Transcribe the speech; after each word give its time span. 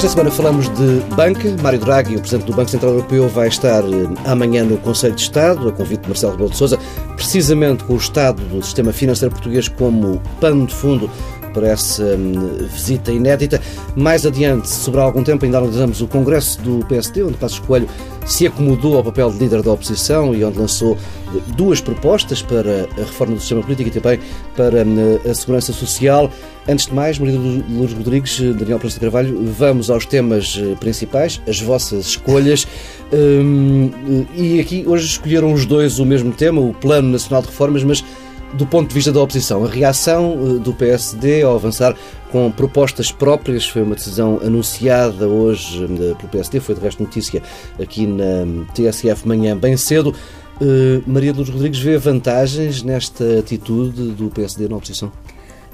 Esta 0.00 0.12
semana 0.12 0.30
falamos 0.30 0.66
de 0.70 1.14
banca. 1.14 1.54
Mário 1.62 1.78
Draghi, 1.78 2.16
o 2.16 2.20
Presidente 2.20 2.46
do 2.46 2.54
Banco 2.54 2.70
Central 2.70 2.92
Europeu, 2.92 3.28
vai 3.28 3.48
estar 3.48 3.84
eh, 3.84 4.08
amanhã 4.24 4.64
no 4.64 4.78
Conselho 4.78 5.14
de 5.14 5.20
Estado, 5.20 5.68
a 5.68 5.72
convite 5.72 6.00
de 6.00 6.08
Marcelo 6.08 6.32
Rebelo 6.32 6.48
de 6.48 6.56
Sousa, 6.56 6.78
precisamente 7.16 7.84
com 7.84 7.92
o 7.92 7.96
estado 7.98 8.42
do 8.44 8.62
sistema 8.62 8.94
financeiro 8.94 9.34
português 9.34 9.68
como 9.68 10.18
pano 10.40 10.64
de 10.64 10.74
fundo 10.74 11.10
para 11.52 11.68
essa 11.68 12.02
hum, 12.02 12.66
visita 12.72 13.12
inédita. 13.12 13.60
Mais 13.96 14.24
adiante, 14.26 14.68
sobre 14.68 15.00
algum 15.00 15.22
tempo, 15.22 15.44
ainda 15.44 15.58
analisamos 15.58 16.00
o 16.00 16.06
Congresso 16.06 16.60
do 16.62 16.84
PSD, 16.86 17.22
onde 17.22 17.36
Passos 17.36 17.58
Coelho 17.60 17.88
se 18.26 18.46
acomodou 18.46 18.96
ao 18.96 19.04
papel 19.04 19.30
de 19.30 19.38
líder 19.38 19.62
da 19.62 19.72
oposição 19.72 20.34
e 20.34 20.44
onde 20.44 20.58
lançou 20.58 20.96
duas 21.56 21.80
propostas 21.80 22.42
para 22.42 22.88
a 22.98 23.00
reforma 23.00 23.34
do 23.34 23.40
sistema 23.40 23.62
político 23.62 23.88
e 23.88 24.00
também 24.00 24.20
para 24.56 24.84
hum, 24.84 25.18
a 25.28 25.34
segurança 25.34 25.72
social. 25.72 26.30
Antes 26.68 26.86
de 26.86 26.94
mais, 26.94 27.18
Maria 27.18 27.38
Lourdes 27.38 27.96
Rodrigues, 27.96 28.38
Daniel 28.38 28.78
Prensa 28.78 28.94
de 28.94 29.00
Carvalho, 29.00 29.44
vamos 29.58 29.90
aos 29.90 30.04
temas 30.04 30.60
eh, 30.60 30.76
principais, 30.78 31.40
as 31.48 31.60
vossas 31.60 32.06
escolhas. 32.06 32.66
Hum, 33.12 33.90
e 34.36 34.60
aqui 34.60 34.84
hoje 34.86 35.06
escolheram 35.06 35.52
os 35.52 35.64
dois 35.64 35.98
o 35.98 36.04
mesmo 36.04 36.32
tema, 36.32 36.60
o 36.60 36.72
Plano 36.74 37.08
Nacional 37.08 37.42
de 37.42 37.48
Reformas, 37.48 37.82
mas 37.82 38.04
do 38.54 38.66
ponto 38.66 38.88
de 38.88 38.94
vista 38.94 39.12
da 39.12 39.20
oposição, 39.20 39.64
a 39.64 39.68
reação 39.68 40.56
eh, 40.56 40.58
do 40.58 40.72
PSD 40.72 41.42
ao 41.42 41.54
avançar 41.54 41.96
com 42.30 42.50
propostas 42.50 43.10
próprias 43.10 43.66
foi 43.66 43.82
uma 43.82 43.94
decisão 43.94 44.40
anunciada 44.42 45.26
hoje 45.26 45.84
eh, 45.84 46.14
pelo 46.14 46.28
PSD, 46.30 46.60
foi 46.60 46.74
de 46.74 46.80
resto 46.80 47.02
notícia 47.02 47.42
aqui 47.80 48.06
na 48.06 48.64
TSF 48.74 49.26
manhã 49.26 49.56
bem 49.56 49.76
cedo. 49.76 50.14
Uh, 50.60 51.02
Maria 51.06 51.32
Lourdes 51.32 51.54
Rodrigues 51.54 51.80
vê 51.80 51.96
vantagens 51.96 52.82
nesta 52.82 53.38
atitude 53.38 54.10
do 54.10 54.28
PSD 54.28 54.68
na 54.68 54.76
oposição? 54.76 55.10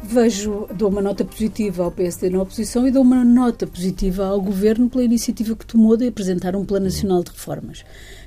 Vejo, 0.08 0.68
dou 0.72 0.88
uma 0.88 1.02
nota 1.02 1.24
positiva 1.24 1.82
ao 1.82 1.90
PSD 1.90 2.30
na 2.30 2.40
oposição 2.40 2.86
e 2.86 2.90
dou 2.90 3.02
uma 3.02 3.24
nota 3.24 3.66
positiva 3.66 4.26
ao 4.26 4.40
Governo 4.40 4.88
pela 4.88 5.04
iniciativa 5.04 5.56
que 5.56 5.66
tomou 5.66 5.96
de 5.96 6.06
apresentar 6.06 6.54
um 6.54 6.64
Plano 6.64 6.86
Nacional 6.86 7.22
de 7.22 7.30
Reformas 7.30 7.84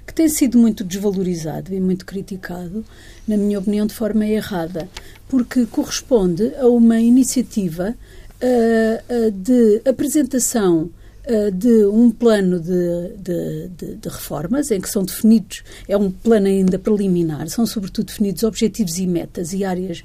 que 0.09 0.13
tem 0.13 0.27
sido 0.27 0.57
muito 0.57 0.83
desvalorizado 0.83 1.71
e 1.71 1.79
muito 1.79 2.03
criticado, 2.03 2.83
na 3.27 3.37
minha 3.37 3.59
opinião, 3.59 3.85
de 3.85 3.93
forma 3.93 4.25
errada, 4.25 4.89
porque 5.27 5.67
corresponde 5.67 6.51
a 6.55 6.67
uma 6.67 6.99
iniciativa 6.99 7.95
uh, 8.41 9.27
uh, 9.27 9.31
de 9.31 9.81
apresentação 9.87 10.89
uh, 11.27 11.51
de 11.51 11.85
um 11.85 12.09
plano 12.09 12.59
de, 12.59 13.17
de, 13.19 13.67
de, 13.67 13.95
de, 13.97 14.09
reformas, 14.09 14.71
em 14.71 14.81
que 14.81 14.89
são 14.89 15.03
definidos, 15.03 15.63
é 15.87 15.95
um 15.95 16.09
plano 16.09 16.47
ainda 16.47 16.79
preliminar, 16.79 17.47
são 17.47 17.67
sobretudo 17.67 18.07
definidos 18.07 18.41
objetivos 18.41 18.97
e 18.97 19.05
metas 19.05 19.53
e 19.53 19.63
áreas 19.63 20.03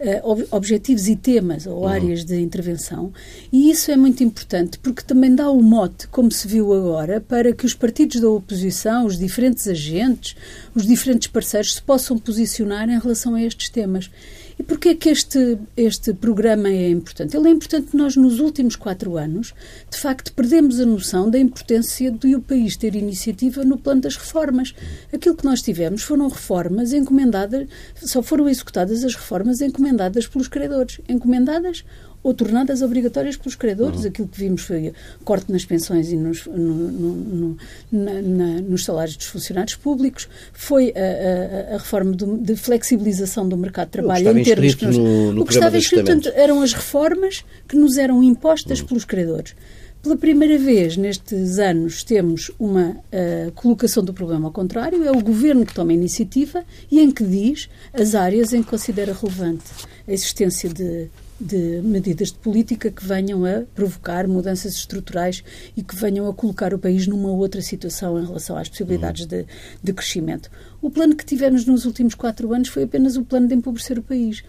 uh, 0.00 0.48
objetivos 0.50 1.08
e 1.08 1.14
temas 1.14 1.66
ou 1.66 1.80
uhum. 1.80 1.88
áreas 1.88 2.24
de 2.24 2.40
intervenção. 2.40 3.12
E 3.52 3.70
isso 3.70 3.90
é 3.90 3.96
muito 3.96 4.24
importante 4.24 4.78
porque 4.78 5.02
também 5.02 5.34
dá 5.34 5.50
o 5.50 5.62
mote, 5.62 6.08
como 6.08 6.30
se 6.32 6.48
viu 6.48 6.72
agora, 6.72 7.20
para 7.20 7.52
que 7.52 7.66
os 7.66 7.74
partidos 7.74 8.20
da 8.20 8.28
oposição, 8.28 9.06
os 9.06 9.18
diferentes 9.18 9.68
agentes, 9.68 10.34
os 10.74 10.86
diferentes 10.86 11.28
parceiros 11.28 11.74
se 11.74 11.82
possam 11.82 12.18
posicionar 12.18 12.88
em 12.88 12.98
relação 12.98 13.34
a 13.34 13.42
estes 13.42 13.68
temas. 13.68 14.10
E 14.60 14.62
porquê 14.62 14.90
é 14.90 14.94
que 14.94 15.08
este, 15.08 15.56
este 15.74 16.12
programa 16.12 16.68
é 16.68 16.90
importante? 16.90 17.34
Ele 17.34 17.48
é 17.48 17.50
importante 17.50 17.84
porque 17.84 17.96
nós, 17.96 18.14
nos 18.14 18.40
últimos 18.40 18.76
quatro 18.76 19.16
anos, 19.16 19.54
de 19.90 19.96
facto, 19.96 20.34
perdemos 20.34 20.78
a 20.78 20.84
noção 20.84 21.30
da 21.30 21.38
importância 21.38 22.10
de 22.10 22.36
o 22.36 22.42
país 22.42 22.76
ter 22.76 22.94
iniciativa 22.94 23.64
no 23.64 23.78
plano 23.78 24.02
das 24.02 24.16
reformas. 24.16 24.74
Aquilo 25.10 25.34
que 25.34 25.46
nós 25.46 25.62
tivemos 25.62 26.02
foram 26.02 26.28
reformas 26.28 26.92
encomendadas, 26.92 27.66
só 28.02 28.22
foram 28.22 28.50
executadas 28.50 29.02
as 29.02 29.14
reformas 29.14 29.62
encomendadas 29.62 30.26
pelos 30.26 30.46
credores. 30.46 31.00
Encomendadas 31.08 31.82
ou 32.22 32.34
tornadas 32.34 32.82
obrigatórias 32.82 33.36
pelos 33.36 33.54
credores. 33.54 34.00
Uhum. 34.00 34.08
Aquilo 34.08 34.28
que 34.28 34.38
vimos 34.38 34.62
foi 34.62 34.92
corte 35.24 35.50
nas 35.50 35.64
pensões 35.64 36.10
e 36.12 36.16
nos, 36.16 36.46
no, 36.46 36.56
no, 36.56 37.56
na, 37.90 38.22
na, 38.22 38.46
nos 38.60 38.84
salários 38.84 39.16
dos 39.16 39.26
funcionários 39.26 39.74
públicos, 39.74 40.28
foi 40.52 40.92
a, 40.96 41.72
a, 41.72 41.74
a 41.74 41.78
reforma 41.78 42.12
do, 42.12 42.36
de 42.38 42.56
flexibilização 42.56 43.48
do 43.48 43.56
mercado 43.56 43.86
de 43.86 43.92
trabalho 43.92 44.38
em 44.38 44.42
termos 44.42 44.74
que 44.74 44.86
nos, 44.86 44.96
no, 44.96 45.32
no 45.32 45.42
o 45.42 45.46
que 45.46 45.52
estava 45.52 45.76
escrito 45.78 46.10
eram 46.34 46.62
as 46.62 46.72
reformas 46.72 47.44
que 47.66 47.76
nos 47.76 47.96
eram 47.96 48.22
impostas 48.22 48.80
uhum. 48.80 48.86
pelos 48.86 49.04
credores. 49.04 49.54
Pela 50.02 50.16
primeira 50.16 50.56
vez 50.56 50.96
nestes 50.96 51.58
anos 51.58 52.02
temos 52.02 52.50
uma 52.58 52.92
uh, 52.92 53.52
colocação 53.54 54.02
do 54.02 54.14
problema 54.14 54.48
ao 54.48 54.52
contrário, 54.52 55.04
é 55.04 55.10
o 55.10 55.20
governo 55.20 55.66
que 55.66 55.74
toma 55.74 55.90
a 55.90 55.94
iniciativa 55.94 56.64
e 56.90 57.00
em 57.00 57.10
que 57.10 57.22
diz 57.22 57.68
as 57.92 58.14
áreas 58.14 58.54
em 58.54 58.62
que 58.62 58.70
considera 58.70 59.12
relevante 59.12 59.64
a 60.08 60.12
existência 60.12 60.70
de 60.70 61.10
de 61.40 61.80
medidas 61.82 62.28
de 62.28 62.38
política 62.38 62.90
que 62.90 63.04
venham 63.04 63.44
a 63.44 63.62
provocar 63.74 64.28
mudanças 64.28 64.74
estruturais 64.74 65.42
e 65.76 65.82
que 65.82 65.96
venham 65.96 66.28
a 66.28 66.34
colocar 66.34 66.74
o 66.74 66.78
país 66.78 67.06
numa 67.06 67.30
outra 67.30 67.62
situação 67.62 68.20
em 68.20 68.26
relação 68.26 68.56
às 68.56 68.68
possibilidades 68.68 69.26
de, 69.26 69.46
de 69.82 69.92
crescimento. 69.92 70.50
O 70.82 70.90
plano 70.90 71.16
que 71.16 71.24
tivemos 71.24 71.64
nos 71.64 71.84
últimos 71.84 72.14
quatro 72.14 72.52
anos 72.52 72.68
foi 72.68 72.82
apenas 72.84 73.16
o 73.16 73.24
plano 73.24 73.48
de 73.48 73.54
empobrecer 73.54 73.98
o 73.98 74.02
país. 74.02 74.42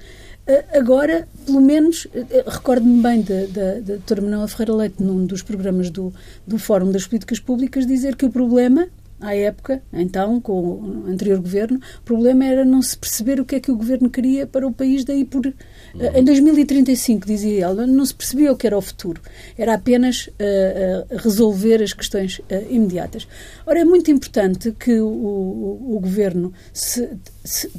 Agora, 0.74 1.28
pelo 1.46 1.62
menos, 1.62 2.08
recordo-me 2.48 3.02
bem 3.02 3.22
da 3.22 3.80
doutora 3.80 4.22
Manuela 4.22 4.48
Ferreira 4.48 4.74
Leite, 4.74 5.04
num 5.04 5.26
dos 5.26 5.44
programas 5.44 5.90
do, 5.90 6.14
do 6.46 6.58
Fórum 6.58 6.92
das 6.92 7.06
Políticas 7.06 7.40
Públicas, 7.40 7.86
dizer 7.86 8.16
que 8.16 8.26
o 8.26 8.30
problema 8.30 8.88
à 9.22 9.36
época, 9.36 9.84
então, 9.94 10.42
com 10.42 10.54
o 10.54 11.06
anterior 11.08 11.40
governo, 11.40 11.80
o 12.00 12.02
problema 12.02 12.44
era 12.44 12.66
não 12.66 12.82
se 12.82 12.98
perceber 12.98 13.40
o 13.40 13.46
que 13.46 13.56
é 13.56 13.60
que 13.60 13.72
o 13.72 13.78
governo 13.78 14.10
queria 14.10 14.48
para 14.48 14.68
o 14.68 14.74
país 14.74 15.06
daí 15.06 15.24
por... 15.24 15.54
Uhum. 15.94 16.18
Em 16.18 16.24
2035, 16.24 17.26
dizia 17.26 17.66
ela, 17.66 17.86
não 17.86 18.06
se 18.06 18.14
percebia 18.14 18.52
o 18.52 18.58
que 18.58 18.68
era 18.68 18.78
o 18.78 18.82
futuro. 18.82 19.22
Era 19.58 19.74
apenas 19.74 20.28
uh, 20.28 20.32
uh, 20.32 21.18
resolver 21.18 21.82
as 21.82 21.94
questões 21.94 22.40
uh, 22.40 22.44
imediatas. 22.70 23.28
Ora, 23.66 23.80
é 23.80 23.86
muito 23.86 24.10
importante 24.12 24.72
que 24.72 25.00
o, 25.00 25.08
o, 25.08 25.98
o 25.98 26.00
governo 26.00 26.54
se, 26.74 27.10
se 27.44 27.70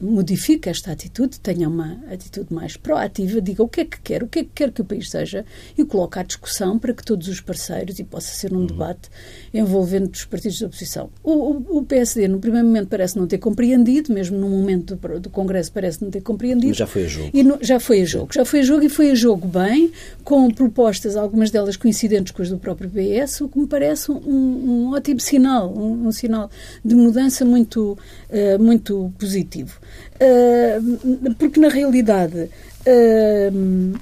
modifique 0.00 0.68
esta 0.68 0.92
atitude, 0.92 1.38
tenha 1.40 1.68
uma 1.68 1.98
atitude 2.10 2.52
mais 2.52 2.76
proativa, 2.76 3.40
diga 3.40 3.62
o 3.62 3.68
que 3.68 3.82
é 3.82 3.84
que 3.84 4.00
quer, 4.00 4.22
o 4.22 4.26
que 4.26 4.40
é 4.40 4.44
que 4.44 4.50
quer 4.54 4.72
que 4.72 4.80
o 4.80 4.84
país 4.84 5.10
seja 5.10 5.44
e 5.76 5.84
coloque 5.84 6.18
à 6.18 6.22
discussão 6.22 6.78
para 6.78 6.94
que 6.94 7.04
todos 7.04 7.28
os 7.28 7.40
parceiros, 7.40 7.98
e 7.98 8.04
possa 8.04 8.32
ser 8.32 8.52
um 8.52 8.58
uhum. 8.58 8.66
debate 8.66 9.10
envolvendo 9.52 10.10
os 10.12 10.24
partidos 10.24 10.60
da 10.60 10.66
oposição. 10.66 11.10
O, 11.22 11.32
o, 11.32 11.78
o, 11.78 11.84
PSD, 11.84 12.28
no 12.28 12.38
primeiro 12.38 12.66
momento, 12.66 12.88
parece 12.88 13.16
não 13.16 13.26
ter 13.26 13.38
compreendido, 13.38 14.12
mesmo 14.12 14.38
no 14.38 14.48
momento 14.48 14.96
do, 14.96 15.20
do 15.20 15.30
Congresso, 15.30 15.72
parece 15.72 16.02
não 16.02 16.10
ter 16.10 16.20
compreendido. 16.20 16.68
Mas 16.68 16.76
já 16.76 16.86
foi 16.86 17.04
a 17.04 17.08
jogo. 17.08 17.30
E 17.32 17.42
no, 17.42 17.58
já 17.60 17.80
foi 17.80 18.02
a 18.02 18.04
jogo. 18.04 18.32
Já 18.32 18.44
foi 18.44 18.60
a 18.60 18.62
jogo 18.62 18.84
e 18.84 18.88
foi 18.88 19.10
a 19.10 19.14
jogo 19.14 19.46
bem, 19.46 19.92
com 20.24 20.50
propostas, 20.50 21.16
algumas 21.16 21.50
delas 21.50 21.76
coincidentes 21.76 22.32
com 22.32 22.42
as 22.42 22.50
do 22.50 22.58
próprio 22.58 22.90
PS, 22.90 23.40
o 23.42 23.48
que 23.48 23.58
me 23.58 23.66
parece 23.66 24.10
um, 24.10 24.16
um 24.16 24.92
ótimo 24.92 25.20
sinal, 25.20 25.72
um, 25.72 26.08
um, 26.08 26.12
sinal 26.12 26.50
de 26.84 26.94
mudança 26.94 27.44
muito, 27.44 27.98
uh, 28.28 28.62
muito 28.62 29.12
positivo. 29.18 29.78
Uh, 30.16 31.34
porque, 31.38 31.60
na 31.60 31.68
realidade, 31.68 32.50
uh, 32.86 33.98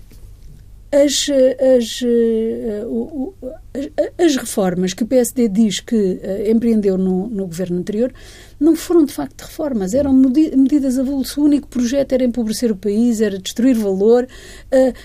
as, 0.91 1.28
as, 1.76 2.00
as, 3.75 4.04
as, 4.19 4.37
reformas 4.37 4.94
que 4.94 5.03
o 5.03 5.06
PSD 5.06 5.47
diz 5.47 5.81
que 5.81 6.19
empreendeu 6.50 6.97
no, 6.97 7.28
no 7.28 7.47
governo 7.47 7.78
anterior 7.78 8.10
não 8.59 8.75
foram 8.75 9.04
de 9.04 9.12
facto 9.12 9.43
reformas, 9.43 9.93
eram 9.93 10.15
medidas 10.15 10.99
avulso. 10.99 11.43
O 11.43 11.44
único 11.44 11.69
projeto 11.69 12.15
era 12.15 12.25
empobrecer 12.25 12.72
o 12.72 12.76
país, 12.76 13.20
era 13.20 13.38
destruir 13.38 13.76
valor, 13.76 14.26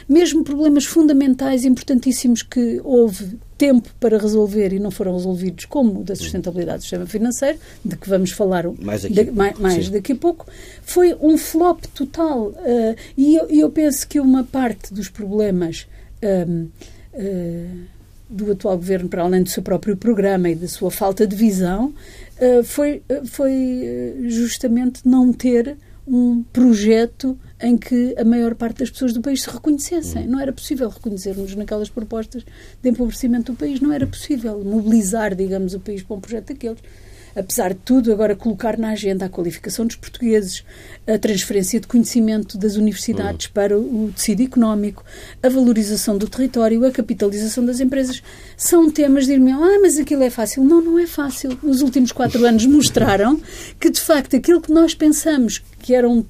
mesmo 0.07 0.45
problemas 0.45 0.85
fundamentais, 0.85 1.65
importantíssimos 1.65 2.41
que 2.41 2.79
houve 2.81 3.37
tempo 3.57 3.89
para 3.99 4.17
resolver 4.17 4.73
e 4.73 4.79
não 4.79 4.91
foram 4.91 5.13
resolvidos, 5.13 5.65
como 5.65 6.01
o 6.01 6.03
da 6.03 6.15
sustentabilidade 6.15 6.79
do 6.79 6.81
sistema 6.81 7.05
financeiro, 7.05 7.57
de 7.83 7.95
que 7.95 8.09
vamos 8.09 8.31
falar 8.31 8.65
mais, 8.81 9.05
aqui, 9.05 9.31
mais, 9.31 9.59
mais 9.59 9.89
daqui 9.89 10.13
a 10.13 10.15
pouco, 10.15 10.45
foi 10.83 11.15
um 11.19 11.37
flop 11.37 11.85
total. 11.93 12.47
Uh, 12.47 12.95
e 13.17 13.35
eu, 13.35 13.47
eu, 13.49 13.69
penso 13.69 14.07
que 14.07 14.19
uma 14.19 14.43
parte 14.43 14.93
dos 14.93 15.09
problemas. 15.09 15.87
Uh, 16.21 16.69
do 18.29 18.51
atual 18.51 18.77
governo, 18.77 19.07
para 19.07 19.21
além 19.21 19.43
do 19.43 19.49
seu 19.49 19.61
próprio 19.61 19.95
programa 19.95 20.49
e 20.49 20.55
da 20.55 20.67
sua 20.67 20.89
falta 20.89 21.27
de 21.27 21.35
visão, 21.35 21.93
eh, 22.43 22.63
foi, 22.63 23.01
eh, 23.07 23.21
foi 23.25 23.53
eh, 23.53 24.13
justamente 24.23 25.07
não 25.07 25.31
ter 25.31 25.77
um 26.05 26.43
projeto 26.43 27.37
em 27.61 27.77
que 27.77 28.13
a 28.17 28.25
maior 28.25 28.55
parte 28.55 28.79
das 28.79 28.89
pessoas 28.89 29.13
do 29.13 29.21
país 29.21 29.41
se 29.41 29.49
reconhecessem. 29.49 30.27
Não 30.27 30.39
era 30.39 30.51
possível 30.51 30.89
reconhecermos 30.89 31.55
naquelas 31.55 31.89
propostas 31.89 32.43
de 32.81 32.89
empobrecimento 32.89 33.53
do 33.53 33.57
país, 33.57 33.79
não 33.79 33.91
era 33.91 34.05
possível 34.05 34.63
mobilizar, 34.63 35.33
digamos, 35.33 35.73
o 35.73 35.79
país 35.79 36.03
para 36.03 36.15
um 36.15 36.19
projeto 36.19 36.47
daqueles 36.47 36.79
apesar 37.35 37.69
de 37.69 37.79
tudo, 37.79 38.11
agora 38.11 38.35
colocar 38.35 38.77
na 38.77 38.89
agenda 38.89 39.25
a 39.25 39.29
qualificação 39.29 39.85
dos 39.85 39.95
portugueses, 39.95 40.63
a 41.07 41.17
transferência 41.17 41.79
de 41.79 41.87
conhecimento 41.87 42.57
das 42.57 42.75
universidades 42.75 43.47
uhum. 43.47 43.53
para 43.53 43.77
o 43.77 44.11
tecido 44.15 44.43
económico, 44.43 45.03
a 45.41 45.49
valorização 45.49 46.17
do 46.17 46.27
território, 46.27 46.85
a 46.85 46.91
capitalização 46.91 47.65
das 47.65 47.79
empresas, 47.79 48.21
são 48.55 48.89
temas 48.89 49.25
de 49.25 49.33
irmão, 49.33 49.63
ah, 49.63 49.79
mas 49.81 49.97
aquilo 49.97 50.23
é 50.23 50.29
fácil. 50.29 50.63
Não, 50.63 50.81
não 50.81 50.99
é 50.99 51.07
fácil. 51.07 51.57
Nos 51.61 51.81
últimos 51.81 52.11
quatro 52.11 52.43
anos 52.47 52.65
mostraram 52.65 53.39
que, 53.79 53.89
de 53.89 53.99
facto, 53.99 54.35
aquilo 54.35 54.61
que 54.61 54.71
nós 54.71 54.93
pensamos 54.93 55.61
que 55.79 55.93
eram 55.93 56.25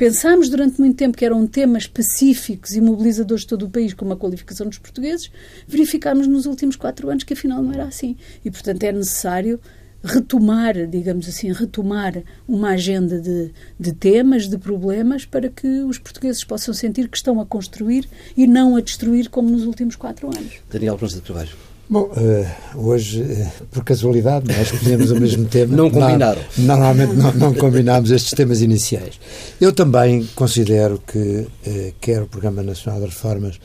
pensámos 0.00 0.48
durante 0.48 0.80
muito 0.80 0.96
tempo 0.96 1.14
que 1.14 1.26
eram 1.26 1.46
temas 1.46 1.86
pacíficos 1.86 2.74
e 2.74 2.80
mobilizadores 2.80 3.42
de 3.42 3.48
todo 3.48 3.66
o 3.66 3.70
país, 3.70 3.92
como 3.92 4.14
a 4.14 4.16
qualificação 4.16 4.66
dos 4.66 4.78
portugueses, 4.78 5.30
verificámos 5.68 6.26
nos 6.26 6.46
últimos 6.46 6.74
quatro 6.74 7.10
anos 7.10 7.22
que 7.22 7.34
afinal 7.34 7.62
não 7.62 7.70
era 7.70 7.84
assim. 7.84 8.16
E, 8.42 8.50
portanto, 8.50 8.82
é 8.82 8.92
necessário 8.92 9.60
retomar, 10.02 10.86
digamos 10.86 11.28
assim, 11.28 11.52
retomar 11.52 12.22
uma 12.48 12.70
agenda 12.70 13.20
de, 13.20 13.52
de 13.78 13.92
temas, 13.92 14.48
de 14.48 14.56
problemas, 14.58 15.24
para 15.24 15.48
que 15.48 15.66
os 15.82 15.98
portugueses 15.98 16.42
possam 16.44 16.72
sentir 16.72 17.08
que 17.08 17.16
estão 17.16 17.40
a 17.40 17.46
construir 17.46 18.08
e 18.36 18.46
não 18.46 18.76
a 18.76 18.80
destruir 18.80 19.28
como 19.28 19.50
nos 19.50 19.64
últimos 19.64 19.96
quatro 19.96 20.28
anos. 20.28 20.54
Daniel 20.70 20.96
Pronto 20.96 21.14
de 21.14 21.20
Carvalho. 21.20 21.50
Bom, 21.88 22.08
uh, 22.12 22.78
hoje, 22.78 23.20
uh, 23.20 23.66
por 23.66 23.82
casualidade, 23.82 24.46
nós 24.46 24.72
escolhemos 24.72 25.10
o 25.10 25.20
mesmo 25.20 25.44
tema. 25.50 25.76
Não 25.76 25.90
combinaram. 25.90 26.40
Não, 26.56 26.66
normalmente 26.66 27.14
não, 27.14 27.34
não 27.34 27.54
combinámos 27.54 28.12
estes 28.12 28.32
temas 28.32 28.62
iniciais. 28.62 29.18
Eu 29.60 29.72
também 29.72 30.24
considero 30.36 31.02
que 31.04 31.18
uh, 31.18 31.94
quer 32.00 32.22
o 32.22 32.28
Programa 32.28 32.62
Nacional 32.62 33.00
de 33.00 33.06
Reformas 33.06 33.58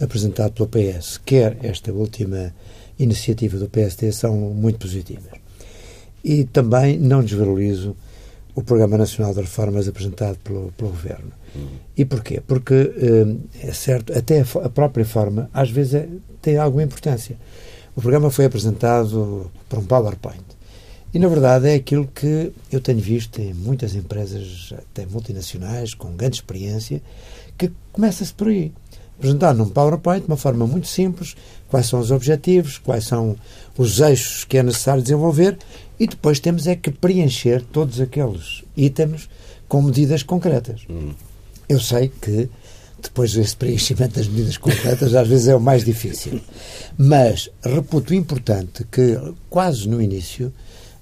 apresentado 0.00 0.52
pelo 0.52 0.68
PS, 0.68 1.20
quer 1.24 1.56
esta 1.62 1.92
última 1.92 2.52
iniciativa 2.98 3.56
do 3.58 3.68
PSD 3.68 4.10
são 4.12 4.34
muito 4.34 4.78
positivas. 4.78 5.47
E 6.28 6.44
também 6.44 6.98
não 6.98 7.24
desvalorizo 7.24 7.96
o 8.54 8.62
Programa 8.62 8.98
Nacional 8.98 9.32
de 9.32 9.40
Reformas 9.40 9.88
apresentado 9.88 10.36
pelo, 10.44 10.70
pelo 10.76 10.90
Governo. 10.90 11.32
E 11.96 12.04
porquê? 12.04 12.42
Porque, 12.46 12.92
é 13.62 13.72
certo, 13.72 14.12
até 14.16 14.40
a 14.40 14.68
própria 14.68 15.04
forma, 15.04 15.48
às 15.52 15.70
vezes, 15.70 15.94
é, 15.94 16.08
tem 16.42 16.58
alguma 16.58 16.82
importância. 16.82 17.36
O 17.96 18.00
programa 18.00 18.30
foi 18.30 18.44
apresentado 18.44 19.50
por 19.68 19.78
um 19.78 19.84
PowerPoint. 19.84 20.44
E, 21.12 21.18
na 21.18 21.28
verdade, 21.28 21.68
é 21.68 21.74
aquilo 21.74 22.06
que 22.06 22.52
eu 22.70 22.80
tenho 22.80 23.00
visto 23.00 23.40
em 23.40 23.54
muitas 23.54 23.94
empresas, 23.94 24.72
até 24.76 25.06
multinacionais, 25.06 25.94
com 25.94 26.14
grande 26.14 26.36
experiência, 26.36 27.00
que 27.56 27.72
começa-se 27.90 28.34
por 28.34 28.48
aí. 28.48 28.72
Apresentar 29.18 29.52
num 29.52 29.68
PowerPoint, 29.68 30.20
de 30.20 30.28
uma 30.28 30.36
forma 30.36 30.66
muito 30.66 30.86
simples, 30.86 31.36
quais 31.68 31.86
são 31.86 31.98
os 32.00 32.10
objetivos, 32.10 32.78
quais 32.78 33.04
são 33.04 33.36
os 33.76 34.00
eixos 34.00 34.44
que 34.44 34.56
é 34.56 34.62
necessário 34.62 35.02
desenvolver, 35.02 35.58
e 35.98 36.06
depois 36.06 36.38
temos 36.38 36.66
é 36.66 36.76
que 36.76 36.90
preencher 36.90 37.62
todos 37.62 38.00
aqueles 38.00 38.62
itens 38.76 39.28
com 39.68 39.82
medidas 39.82 40.22
concretas. 40.22 40.82
Hum. 40.88 41.10
Eu 41.68 41.80
sei 41.80 42.08
que 42.08 42.48
depois 43.02 43.34
esse 43.36 43.54
preenchimento 43.54 44.16
das 44.16 44.26
medidas 44.26 44.56
concretas 44.56 45.14
às 45.14 45.28
vezes 45.28 45.48
é 45.48 45.54
o 45.54 45.60
mais 45.60 45.84
difícil. 45.84 46.40
Mas 46.96 47.50
reputo 47.62 48.14
importante 48.14 48.84
que, 48.90 49.18
quase 49.48 49.88
no 49.88 50.00
início 50.00 50.52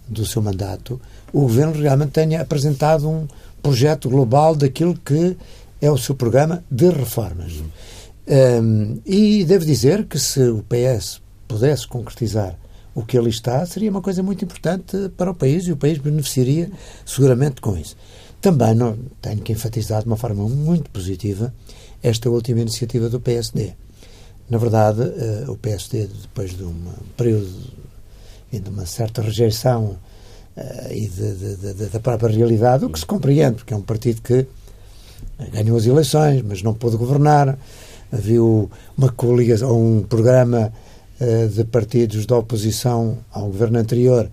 do 0.08 0.26
seu 0.26 0.42
mandato, 0.42 1.00
o 1.32 1.42
Governo 1.42 1.80
realmente 1.80 2.12
tenha 2.12 2.42
apresentado 2.42 3.08
um 3.08 3.26
projeto 3.62 4.08
global 4.08 4.54
daquilo 4.54 4.94
que 4.94 5.36
é 5.80 5.90
o 5.90 5.98
seu 5.98 6.14
programa 6.14 6.64
de 6.70 6.88
reformas. 6.90 7.52
Um, 8.28 9.00
e 9.06 9.44
devo 9.44 9.64
dizer 9.64 10.04
que 10.06 10.18
se 10.18 10.40
o 10.48 10.64
PS 10.64 11.20
pudesse 11.46 11.86
concretizar 11.86 12.58
o 12.92 13.04
que 13.04 13.16
ali 13.16 13.30
está, 13.30 13.64
seria 13.66 13.90
uma 13.90 14.02
coisa 14.02 14.22
muito 14.22 14.44
importante 14.44 15.10
para 15.16 15.30
o 15.30 15.34
país 15.34 15.66
e 15.66 15.72
o 15.72 15.76
país 15.76 15.98
beneficiaria 15.98 16.70
seguramente 17.04 17.60
com 17.60 17.76
isso. 17.76 17.96
Também 18.40 18.74
não, 18.74 18.98
tenho 19.20 19.40
que 19.42 19.52
enfatizar 19.52 20.02
de 20.02 20.06
uma 20.06 20.16
forma 20.16 20.48
muito 20.48 20.90
positiva 20.90 21.54
esta 22.02 22.28
última 22.28 22.60
iniciativa 22.60 23.08
do 23.08 23.20
PSD. 23.20 23.74
Na 24.48 24.58
verdade, 24.58 25.02
uh, 25.02 25.50
o 25.50 25.56
PSD, 25.56 26.06
depois 26.06 26.56
de 26.56 26.64
um 26.64 26.74
período 27.16 27.52
de 28.50 28.70
uma 28.70 28.86
certa 28.86 29.20
rejeição 29.20 29.96
uh, 30.56 30.92
e 30.92 31.06
de, 31.08 31.34
de, 31.34 31.74
de, 31.74 31.86
da 31.86 32.00
própria 32.00 32.34
realidade, 32.34 32.84
o 32.84 32.90
que 32.90 32.98
se 32.98 33.06
compreende, 33.06 33.56
porque 33.56 33.74
é 33.74 33.76
um 33.76 33.82
partido 33.82 34.22
que 34.22 34.46
ganhou 35.52 35.76
as 35.76 35.84
eleições, 35.84 36.42
mas 36.42 36.62
não 36.62 36.72
pôde 36.72 36.96
governar, 36.96 37.58
viu 38.12 38.70
uma 38.96 39.10
coligação, 39.10 39.98
um 39.98 40.02
programa 40.02 40.72
uh, 41.20 41.48
de 41.48 41.64
partidos 41.64 42.26
da 42.26 42.36
oposição 42.36 43.18
ao 43.32 43.46
governo 43.46 43.78
anterior, 43.78 44.28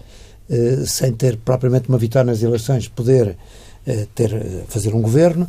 sem 0.86 1.14
ter 1.14 1.38
propriamente 1.38 1.88
uma 1.90 1.98
vitória 1.98 2.30
nas 2.30 2.44
eleições, 2.44 2.88
poder 2.88 3.38
ter, 4.14 4.30
fazer 4.68 4.94
um 4.94 5.02
governo 5.02 5.48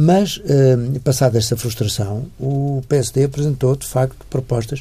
mas, 0.00 0.40
eh, 0.44 1.00
passada 1.02 1.38
esta 1.38 1.56
frustração, 1.56 2.26
o 2.38 2.80
PSD 2.88 3.24
apresentou, 3.24 3.74
de 3.74 3.84
facto, 3.84 4.24
propostas 4.30 4.80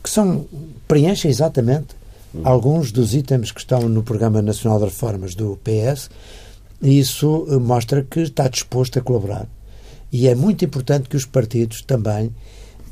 que 0.00 0.08
são, 0.08 0.46
preenchem 0.86 1.28
exatamente 1.28 1.96
alguns 2.44 2.92
dos 2.92 3.14
itens 3.14 3.50
que 3.50 3.58
estão 3.58 3.88
no 3.88 4.04
Programa 4.04 4.40
Nacional 4.40 4.78
de 4.78 4.84
Reformas 4.84 5.34
do 5.34 5.58
PS, 5.64 6.08
e 6.80 7.00
isso 7.00 7.48
eh, 7.50 7.56
mostra 7.56 8.04
que 8.08 8.20
está 8.20 8.46
disposto 8.46 8.96
a 8.96 9.02
colaborar. 9.02 9.48
E 10.14 10.28
é 10.28 10.34
muito 10.36 10.64
importante 10.64 11.08
que 11.08 11.16
os 11.16 11.24
partidos 11.24 11.82
também 11.82 12.32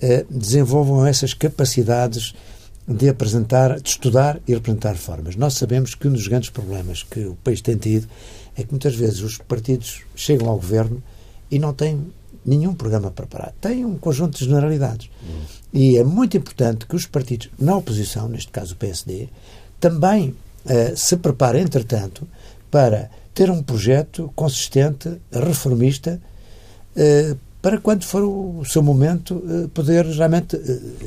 eh, 0.01 0.27
desenvolvam 0.29 1.07
essas 1.07 1.33
capacidades 1.33 2.35
de 2.85 3.09
apresentar, 3.09 3.81
de 3.81 3.89
estudar 3.89 4.41
e 4.45 4.53
representar 4.53 4.91
reformas. 4.91 5.37
Nós 5.37 5.55
sabemos 5.55 5.95
que 5.95 6.09
um 6.09 6.13
dos 6.13 6.27
grandes 6.27 6.51
problemas 6.51 7.05
que 7.05 7.21
o 7.21 7.37
país 7.37 7.61
tem 7.61 7.77
tido 7.77 8.09
é 8.57 8.65
que 8.65 8.73
muitas 8.73 8.97
vezes 8.97 9.21
os 9.21 9.39
partidos 9.39 10.03
chegam 10.17 10.49
ao 10.49 10.57
governo 10.57 11.01
e 11.49 11.61
não 11.61 11.73
tem 11.73 12.13
nenhum 12.45 12.75
programa 12.75 13.09
preparado. 13.13 13.55
Tem 13.61 13.85
um 13.85 13.97
conjunto 13.97 14.37
de 14.37 14.45
generalidades. 14.45 15.09
Uhum. 15.23 15.43
E 15.73 15.99
é 15.99 16.03
muito 16.03 16.37
importante 16.37 16.87
que 16.87 16.97
os 16.97 17.07
partidos 17.07 17.51
na 17.57 17.77
oposição, 17.77 18.27
neste 18.27 18.51
caso 18.51 18.75
o 18.75 18.77
PSD, 18.79 19.29
também 19.79 20.31
uh, 20.65 20.97
se 20.97 21.17
preparem, 21.19 21.63
entretanto, 21.63 22.27
para 22.69 23.09
ter 23.33 23.49
um 23.49 23.63
projeto 23.63 24.29
consistente, 24.35 25.21
reformista, 25.33 26.21
para 27.63 27.79
quando 27.79 28.05
for 28.05 28.23
o 28.23 28.65
seu 28.65 28.83
momento 28.83 29.37
uh, 29.37 29.69
poder 29.69 30.05
realmente 30.05 30.61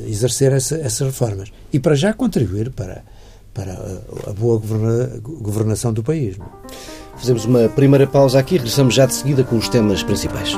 exercer 0.08 0.52
essa, 0.52 0.76
essas 0.76 1.06
reformas. 1.06 1.52
E 1.70 1.78
para 1.78 1.94
já 1.94 2.14
contribuir 2.14 2.70
para, 2.70 3.04
para 3.52 3.72
a 4.26 4.32
boa 4.32 4.58
governa, 4.58 5.20
governação 5.22 5.92
do 5.92 6.02
país. 6.02 6.36
Fazemos 7.18 7.44
uma 7.44 7.68
primeira 7.68 8.06
pausa 8.06 8.38
aqui, 8.38 8.56
regressamos 8.56 8.94
já 8.94 9.06
de 9.06 9.14
seguida 9.14 9.44
com 9.44 9.56
os 9.56 9.68
temas 9.68 10.02
principais. 10.02 10.50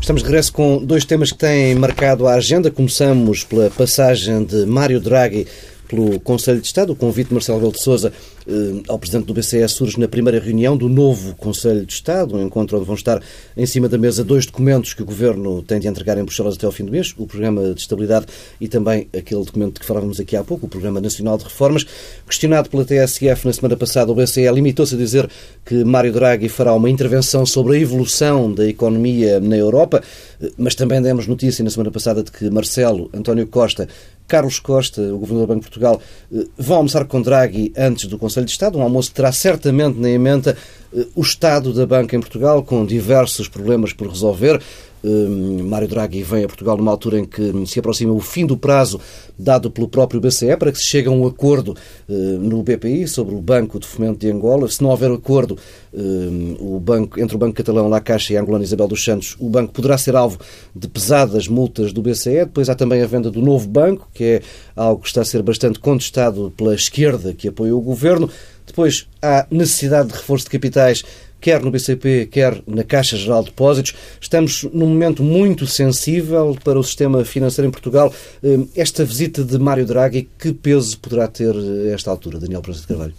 Estamos 0.00 0.22
de 0.22 0.26
regresso 0.26 0.52
com 0.52 0.84
dois 0.84 1.04
temas 1.04 1.30
que 1.30 1.38
têm 1.38 1.74
marcado 1.76 2.26
a 2.26 2.34
agenda. 2.34 2.70
Começamos 2.70 3.44
pela 3.44 3.70
passagem 3.70 4.44
de 4.44 4.66
Mário 4.66 5.00
Draghi 5.00 5.46
pelo 5.92 6.18
Conselho 6.20 6.58
de 6.58 6.66
Estado. 6.66 6.92
O 6.92 6.96
convite 6.96 7.28
de 7.28 7.34
Marcelo 7.34 7.58
Rebelo 7.58 7.74
de 7.74 7.82
Sousa 7.82 8.10
eh, 8.46 8.82
ao 8.88 8.98
Presidente 8.98 9.26
do 9.26 9.34
BCE 9.34 9.68
surge 9.68 10.00
na 10.00 10.08
primeira 10.08 10.40
reunião 10.40 10.74
do 10.74 10.88
novo 10.88 11.36
Conselho 11.36 11.84
de 11.84 11.92
Estado, 11.92 12.34
um 12.34 12.42
encontro 12.42 12.78
onde 12.78 12.86
vão 12.86 12.94
estar 12.94 13.20
em 13.54 13.66
cima 13.66 13.90
da 13.90 13.98
mesa 13.98 14.24
dois 14.24 14.46
documentos 14.46 14.94
que 14.94 15.02
o 15.02 15.04
Governo 15.04 15.62
tem 15.62 15.78
de 15.78 15.86
entregar 15.86 16.16
em 16.16 16.24
Bruxelas 16.24 16.54
até 16.56 16.64
ao 16.64 16.72
fim 16.72 16.86
do 16.86 16.90
mês, 16.90 17.14
o 17.18 17.26
Programa 17.26 17.74
de 17.74 17.80
Estabilidade 17.80 18.26
e 18.58 18.68
também 18.68 19.06
aquele 19.16 19.44
documento 19.44 19.74
de 19.74 19.80
que 19.80 19.86
falávamos 19.86 20.18
aqui 20.18 20.34
há 20.34 20.42
pouco, 20.42 20.64
o 20.64 20.68
Programa 20.68 20.98
Nacional 20.98 21.36
de 21.36 21.44
Reformas. 21.44 21.84
Questionado 22.26 22.70
pela 22.70 22.86
TSF 22.86 23.46
na 23.46 23.52
semana 23.52 23.76
passada, 23.76 24.10
o 24.10 24.14
BCE 24.14 24.50
limitou-se 24.50 24.94
a 24.94 24.98
dizer 24.98 25.28
que 25.62 25.84
Mário 25.84 26.12
Draghi 26.12 26.48
fará 26.48 26.72
uma 26.72 26.88
intervenção 26.88 27.44
sobre 27.44 27.76
a 27.76 27.80
evolução 27.80 28.50
da 28.50 28.66
economia 28.66 29.38
na 29.40 29.58
Europa, 29.58 30.02
eh, 30.40 30.50
mas 30.56 30.74
também 30.74 31.02
demos 31.02 31.26
notícia 31.26 31.62
na 31.62 31.70
semana 31.70 31.90
passada 31.90 32.22
de 32.22 32.32
que 32.32 32.48
Marcelo 32.48 33.10
António 33.12 33.46
Costa 33.46 33.86
Carlos 34.32 34.58
Costa, 34.58 35.02
o 35.02 35.18
Governador 35.18 35.46
do 35.46 35.48
Banco 35.48 35.60
de 35.60 35.68
Portugal, 35.68 36.00
eh, 36.34 36.46
vão 36.56 36.78
almoçar 36.78 37.04
com 37.04 37.20
Draghi 37.20 37.70
antes 37.76 38.06
do 38.06 38.16
Conselho 38.16 38.46
de 38.46 38.52
Estado, 38.52 38.78
um 38.78 38.82
almoço 38.82 39.10
que 39.10 39.16
terá 39.16 39.30
certamente 39.30 39.98
na 39.98 40.08
emenda 40.08 40.56
eh, 40.96 41.04
o 41.14 41.20
estado 41.20 41.70
da 41.74 41.84
banca 41.84 42.16
em 42.16 42.20
Portugal, 42.20 42.62
com 42.62 42.86
diversos 42.86 43.46
problemas 43.46 43.92
por 43.92 44.08
resolver. 44.08 44.58
Um, 45.04 45.64
Mário 45.64 45.88
Draghi 45.88 46.22
vem 46.22 46.44
a 46.44 46.46
Portugal 46.46 46.76
numa 46.76 46.90
altura 46.90 47.18
em 47.18 47.24
que 47.24 47.52
se 47.66 47.78
aproxima 47.78 48.12
o 48.12 48.20
fim 48.20 48.46
do 48.46 48.56
prazo 48.56 49.00
dado 49.38 49.70
pelo 49.70 49.88
próprio 49.88 50.20
BCE 50.20 50.56
para 50.56 50.70
que 50.70 50.78
se 50.78 50.84
chegue 50.84 51.08
a 51.08 51.10
um 51.10 51.26
acordo 51.26 51.76
uh, 52.08 52.12
no 52.12 52.62
BPI 52.62 53.08
sobre 53.08 53.34
o 53.34 53.40
Banco 53.40 53.80
de 53.80 53.86
Fomento 53.86 54.18
de 54.18 54.30
Angola. 54.30 54.68
Se 54.68 54.82
não 54.82 54.90
houver 54.90 55.10
acordo 55.10 55.58
um, 55.92 56.56
o 56.60 56.80
banco, 56.80 57.20
entre 57.20 57.34
o 57.34 57.38
Banco 57.38 57.54
Catalão, 57.54 57.88
La 57.88 58.00
Caixa 58.00 58.32
e 58.32 58.36
a 58.36 58.40
Angolana 58.40 58.64
Isabel 58.64 58.88
dos 58.88 59.04
Santos, 59.04 59.36
o 59.38 59.48
banco 59.48 59.72
poderá 59.72 59.98
ser 59.98 60.14
alvo 60.14 60.38
de 60.74 60.88
pesadas 60.88 61.48
multas 61.48 61.92
do 61.92 62.02
BCE. 62.02 62.44
Depois 62.44 62.68
há 62.68 62.74
também 62.74 63.02
a 63.02 63.06
venda 63.06 63.30
do 63.30 63.42
novo 63.42 63.68
banco, 63.68 64.08
que 64.14 64.24
é 64.24 64.42
algo 64.76 65.02
que 65.02 65.08
está 65.08 65.22
a 65.22 65.24
ser 65.24 65.42
bastante 65.42 65.78
contestado 65.78 66.52
pela 66.56 66.74
esquerda 66.74 67.32
que 67.32 67.48
apoia 67.48 67.74
o 67.74 67.80
governo. 67.80 68.30
Depois 68.66 69.08
há 69.20 69.46
necessidade 69.50 70.08
de 70.08 70.14
reforço 70.14 70.44
de 70.44 70.50
capitais 70.50 71.02
quer 71.42 71.60
no 71.60 71.72
BCP, 71.72 72.28
quer 72.30 72.62
na 72.68 72.84
Caixa 72.84 73.16
Geral 73.16 73.42
de 73.42 73.50
Depósitos. 73.50 73.94
Estamos 74.20 74.62
num 74.72 74.86
momento 74.86 75.24
muito 75.24 75.66
sensível 75.66 76.56
para 76.62 76.78
o 76.78 76.84
sistema 76.84 77.24
financeiro 77.24 77.68
em 77.68 77.72
Portugal. 77.72 78.14
Hum, 78.42 78.68
esta 78.76 79.04
visita 79.04 79.42
de 79.44 79.58
Mário 79.58 79.84
Draghi, 79.84 80.30
que 80.38 80.52
peso 80.52 80.96
poderá 81.00 81.26
ter 81.26 81.52
a 81.54 81.92
esta 81.92 82.10
altura, 82.10 82.38
Daniel 82.38 82.62
Prensa 82.62 82.82
de 82.82 82.86
Carvalho? 82.86 83.14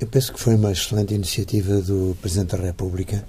Eu 0.00 0.06
penso 0.06 0.32
que 0.32 0.38
foi 0.38 0.54
uma 0.54 0.70
excelente 0.70 1.12
iniciativa 1.12 1.80
do 1.80 2.16
Presidente 2.22 2.56
da 2.56 2.62
República 2.62 3.26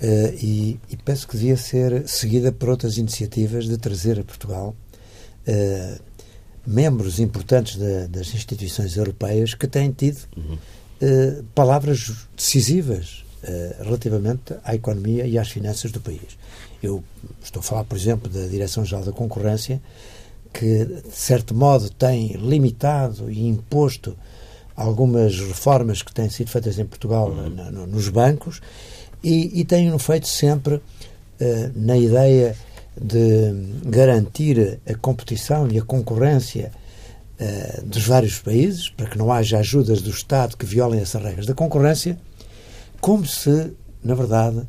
uh, 0.00 0.34
e, 0.40 0.78
e, 0.88 0.96
penso 0.96 1.26
que 1.26 1.36
devia 1.36 1.56
ser 1.56 2.08
seguida 2.08 2.52
por 2.52 2.68
outras 2.68 2.96
iniciativas 2.96 3.66
de 3.66 3.76
trazer 3.76 4.20
a 4.20 4.22
Portugal 4.22 4.74
membros 6.64 7.18
importantes 7.18 7.76
de, 7.76 8.06
das 8.06 8.32
instituições 8.32 8.96
europeias 8.96 9.54
que 9.54 9.66
têm 9.66 9.90
tido 9.90 10.18
uhum. 10.36 10.58
Uh, 11.02 11.42
palavras 11.54 12.12
decisivas 12.36 13.24
uh, 13.42 13.84
relativamente 13.84 14.54
à 14.64 14.74
economia 14.74 15.26
e 15.26 15.38
às 15.38 15.48
finanças 15.48 15.90
do 15.90 16.00
país. 16.00 16.38
Eu 16.82 17.04
estou 17.42 17.60
a 17.60 17.62
falar, 17.62 17.84
por 17.84 17.96
exemplo, 17.96 18.30
da 18.30 18.46
Direção-Geral 18.46 19.04
da 19.04 19.12
Concorrência, 19.12 19.80
que, 20.52 20.84
de 20.84 21.16
certo 21.16 21.54
modo, 21.54 21.90
tem 21.90 22.32
limitado 22.32 23.30
e 23.30 23.46
imposto 23.46 24.16
algumas 24.74 25.38
reformas 25.38 26.02
que 26.02 26.12
têm 26.12 26.30
sido 26.30 26.50
feitas 26.50 26.78
em 26.78 26.86
Portugal 26.86 27.30
uhum. 27.30 27.50
na, 27.50 27.70
no, 27.70 27.86
nos 27.86 28.08
bancos 28.08 28.60
e, 29.22 29.60
e 29.60 29.64
têm 29.64 29.96
feito 29.98 30.26
sempre 30.26 30.76
uh, 30.76 30.82
na 31.74 31.96
ideia 31.96 32.56
de 33.00 33.52
garantir 33.84 34.80
a 34.86 34.94
competição 34.94 35.68
e 35.70 35.78
a 35.78 35.82
concorrência 35.82 36.72
uh, 37.40 37.86
dos 37.86 38.06
vários 38.06 38.38
países, 38.38 38.88
para 38.90 39.06
que 39.06 39.18
não 39.18 39.32
haja 39.32 39.58
ajudas 39.58 40.02
do 40.02 40.10
Estado 40.10 40.56
que 40.56 40.66
violem 40.66 41.00
essas 41.00 41.22
regras 41.22 41.46
da 41.46 41.54
concorrência, 41.54 42.18
como 43.00 43.26
se, 43.26 43.72
na 44.04 44.14
verdade, 44.14 44.62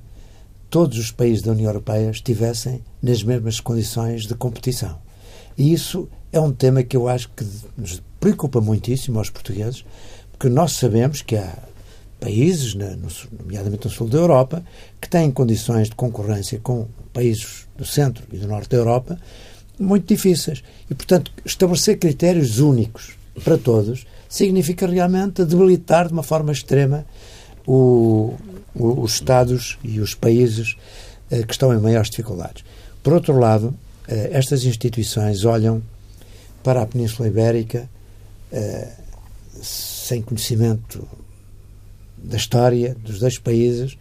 todos 0.69 0.97
os 0.97 1.11
países 1.11 1.41
da 1.41 1.51
União 1.51 1.67
Europeia 1.67 2.09
estivessem 2.09 2.81
nas 3.01 3.23
mesmas 3.23 3.59
condições 3.59 4.25
de 4.25 4.33
competição. 4.35 4.97
E 5.57 5.73
isso 5.73 6.07
é 6.31 6.39
um 6.39 6.51
tema 6.51 6.81
que 6.81 6.95
eu 6.95 7.09
acho 7.09 7.29
que 7.35 7.45
nos 7.77 8.01
preocupa 8.19 8.61
muitíssimo 8.61 9.19
aos 9.19 9.29
portugueses, 9.29 9.83
porque 10.31 10.47
nós 10.47 10.71
sabemos 10.73 11.21
que 11.21 11.35
há 11.35 11.53
países, 12.19 12.73
nomeadamente 12.73 13.85
no 13.85 13.91
sul 13.91 14.07
da 14.07 14.19
Europa, 14.19 14.63
que 15.01 15.09
têm 15.09 15.29
condições 15.31 15.89
de 15.89 15.95
concorrência 15.95 16.59
com 16.59 16.87
países 17.11 17.67
do 17.75 17.83
centro 17.83 18.23
e 18.31 18.37
do 18.37 18.47
norte 18.47 18.69
da 18.69 18.77
Europa 18.77 19.19
muito 19.81 20.07
difíceis. 20.07 20.63
E, 20.89 20.95
portanto, 20.95 21.31
estabelecer 21.45 21.97
critérios 21.97 22.59
únicos 22.59 23.13
para 23.43 23.57
todos 23.57 24.05
significa 24.29 24.87
realmente 24.87 25.43
debilitar 25.43 26.07
de 26.07 26.13
uma 26.13 26.23
forma 26.23 26.51
extrema 26.51 27.05
o, 27.65 28.33
o, 28.73 29.01
os 29.01 29.13
Estados 29.13 29.77
e 29.83 29.99
os 29.99 30.15
países 30.15 30.75
eh, 31.29 31.43
que 31.43 31.53
estão 31.53 31.73
em 31.73 31.79
maiores 31.79 32.09
dificuldades. 32.09 32.63
Por 33.03 33.13
outro 33.13 33.37
lado, 33.37 33.73
eh, 34.07 34.29
estas 34.33 34.63
instituições 34.65 35.45
olham 35.45 35.81
para 36.63 36.81
a 36.81 36.85
Península 36.85 37.27
Ibérica 37.27 37.89
eh, 38.51 38.89
sem 39.61 40.21
conhecimento 40.21 41.07
da 42.17 42.37
história 42.37 42.95
dos 42.95 43.19
dois 43.19 43.37
países, 43.37 43.97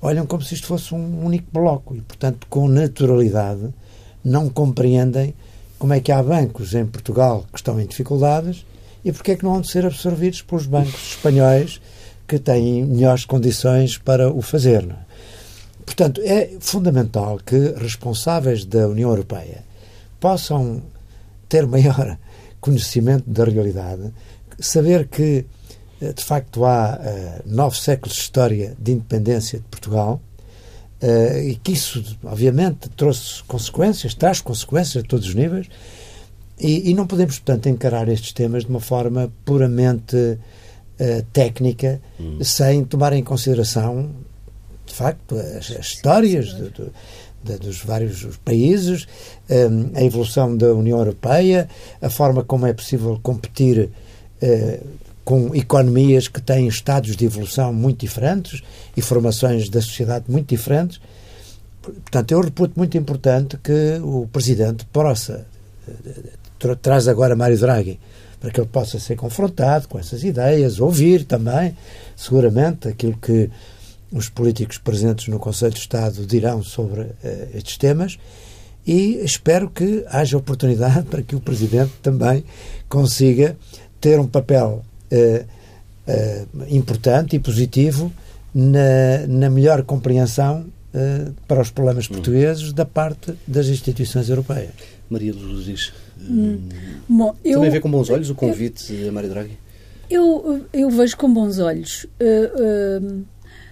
olham 0.00 0.26
como 0.26 0.42
se 0.42 0.54
isto 0.54 0.66
fosse 0.66 0.94
um 0.94 1.24
único 1.24 1.46
bloco 1.52 1.94
e, 1.96 2.00
portanto, 2.00 2.46
com 2.48 2.68
naturalidade, 2.68 3.68
não 4.28 4.48
compreendem 4.48 5.34
como 5.78 5.92
é 5.92 6.00
que 6.00 6.12
há 6.12 6.22
bancos 6.22 6.74
em 6.74 6.84
Portugal 6.84 7.46
que 7.52 7.58
estão 7.58 7.80
em 7.80 7.86
dificuldades 7.86 8.64
e 9.04 9.12
porque 9.12 9.32
é 9.32 9.36
que 9.36 9.44
não 9.44 9.52
vão 9.52 9.60
de 9.60 9.70
ser 9.70 9.86
absorvidos 9.86 10.42
pelos 10.42 10.66
bancos 10.66 11.10
espanhóis 11.10 11.80
que 12.26 12.38
têm 12.38 12.84
melhores 12.84 13.24
condições 13.24 13.96
para 13.96 14.30
o 14.30 14.42
fazer. 14.42 14.84
É? 14.84 15.08
Portanto, 15.84 16.20
é 16.22 16.50
fundamental 16.60 17.40
que 17.44 17.74
responsáveis 17.76 18.64
da 18.64 18.86
União 18.88 19.08
Europeia 19.08 19.64
possam 20.20 20.82
ter 21.48 21.66
maior 21.66 22.18
conhecimento 22.60 23.24
da 23.30 23.44
realidade, 23.44 24.12
saber 24.58 25.08
que, 25.08 25.46
eh, 26.02 26.12
de 26.12 26.22
facto, 26.22 26.64
há 26.64 26.98
uh, 26.98 27.42
nove 27.48 27.78
séculos 27.78 28.16
de 28.16 28.22
história 28.22 28.76
de 28.78 28.92
independência 28.92 29.60
de 29.60 29.64
Portugal 29.66 30.20
uh, 31.02 31.38
e 31.38 31.56
que 31.56 31.72
isso, 31.72 32.04
obviamente, 32.24 32.88
trouxe 32.90 33.42
consequências, 33.44 34.14
traz 34.14 34.40
consequências 34.40 35.04
a 35.04 35.06
todos 35.06 35.28
os 35.28 35.34
níveis 35.34 35.68
e, 36.60 36.90
e 36.90 36.94
não 36.94 37.06
podemos, 37.06 37.38
portanto, 37.38 37.68
encarar 37.68 38.08
estes 38.08 38.32
temas 38.32 38.64
de 38.64 38.70
uma 38.70 38.80
forma 38.80 39.32
puramente 39.44 40.16
uh, 40.16 41.22
técnica, 41.32 42.00
hum. 42.18 42.42
sem 42.42 42.84
tomar 42.84 43.12
em 43.12 43.22
consideração, 43.22 44.10
de 44.84 44.94
facto, 44.94 45.36
as, 45.36 45.70
as 45.70 45.86
histórias 45.86 46.46
de, 46.46 46.70
de, 46.70 46.90
de, 47.44 47.58
dos 47.58 47.82
vários 47.82 48.26
países, 48.44 49.06
um, 49.48 49.96
a 49.96 50.02
evolução 50.02 50.56
da 50.56 50.72
União 50.72 50.98
Europeia, 50.98 51.68
a 52.02 52.10
forma 52.10 52.42
como 52.42 52.66
é 52.66 52.72
possível 52.72 53.18
competir 53.22 53.90
uh, 54.42 54.86
com 55.28 55.54
economias 55.54 56.26
que 56.26 56.40
têm 56.40 56.66
estados 56.68 57.14
de 57.14 57.26
evolução 57.26 57.70
muito 57.70 58.00
diferentes 58.00 58.62
e 58.96 59.02
formações 59.02 59.68
da 59.68 59.82
sociedade 59.82 60.24
muito 60.26 60.48
diferentes. 60.48 60.98
Portanto, 61.82 62.32
eu 62.32 62.40
reputo 62.40 62.72
muito 62.78 62.96
importante 62.96 63.58
que 63.58 64.00
o 64.02 64.26
Presidente 64.32 64.86
possa, 64.86 65.46
traz 66.80 67.08
agora 67.08 67.36
Mário 67.36 67.58
Draghi, 67.58 68.00
para 68.40 68.50
que 68.50 68.58
ele 68.58 68.70
possa 68.72 68.98
ser 68.98 69.16
confrontado 69.16 69.86
com 69.86 69.98
essas 69.98 70.24
ideias, 70.24 70.80
ouvir 70.80 71.24
também, 71.24 71.76
seguramente, 72.16 72.88
aquilo 72.88 73.18
que 73.18 73.50
os 74.10 74.30
políticos 74.30 74.78
presentes 74.78 75.28
no 75.28 75.38
Conselho 75.38 75.74
de 75.74 75.80
Estado 75.80 76.24
dirão 76.24 76.62
sobre 76.62 77.02
uh, 77.02 77.14
estes 77.52 77.76
temas 77.76 78.18
e 78.86 79.16
espero 79.22 79.68
que 79.68 80.06
haja 80.08 80.38
oportunidade 80.38 81.02
para 81.10 81.22
que 81.22 81.36
o 81.36 81.40
Presidente 81.40 81.92
também 82.02 82.42
consiga 82.88 83.58
ter 84.00 84.18
um 84.18 84.26
papel 84.26 84.82
importante 86.70 87.36
e 87.36 87.38
positivo 87.38 88.12
na, 88.54 89.26
na 89.28 89.50
melhor 89.50 89.82
compreensão 89.82 90.66
para 91.46 91.60
os 91.60 91.70
problemas 91.70 92.06
hum. 92.06 92.14
portugueses 92.14 92.72
da 92.72 92.84
parte 92.84 93.34
das 93.46 93.66
instituições 93.66 94.28
europeias. 94.28 94.72
Maria 95.10 95.34
Lourdes, 95.34 95.92
hum. 96.20 96.58
Bom, 97.08 97.34
eu, 97.44 97.54
também 97.54 97.70
vê 97.70 97.80
com 97.80 97.90
bons 97.90 98.10
olhos 98.10 98.30
o 98.30 98.34
convite 98.34 98.92
eu, 98.92 99.08
a 99.08 99.12
Mário 99.12 99.30
Draghi? 99.30 99.58
Eu, 100.10 100.66
eu 100.72 100.90
vejo 100.90 101.16
com 101.16 101.32
bons 101.32 101.58
olhos. 101.58 102.04
Uh, 102.20 103.04
uh, 103.04 103.24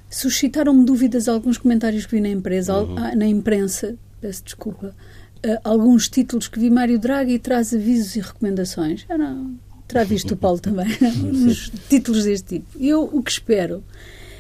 Suscitaram-me 0.09 0.85
dúvidas 0.85 1.29
alguns 1.29 1.59
comentários 1.59 2.07
que 2.07 2.15
vi 2.15 2.21
na, 2.21 2.29
empresa, 2.29 2.79
uhum. 2.79 2.97
Ah, 2.97 3.15
na 3.15 3.27
imprensa, 3.27 3.97
peço 4.21 4.45
desculpa, 4.45 4.95
uh, 5.45 5.59
alguns 5.65 6.09
títulos 6.09 6.47
que 6.47 6.59
vi 6.59 6.71
Mário 6.71 6.99
Draghi 6.99 7.39
traz 7.39 7.75
avisos 7.75 8.15
e 8.17 8.21
recomendações. 8.21 9.05
Eu 9.09 9.19
não, 9.19 9.55
terá 9.87 10.05
visto 10.05 10.33
o 10.33 10.37
Paulo 10.37 10.59
também, 10.59 10.87
uns 11.33 11.71
títulos 11.89 12.25
deste 12.25 12.59
tipo. 12.59 12.67
Eu 12.79 13.05
o 13.05 13.23
que 13.23 13.31
espero 13.31 13.83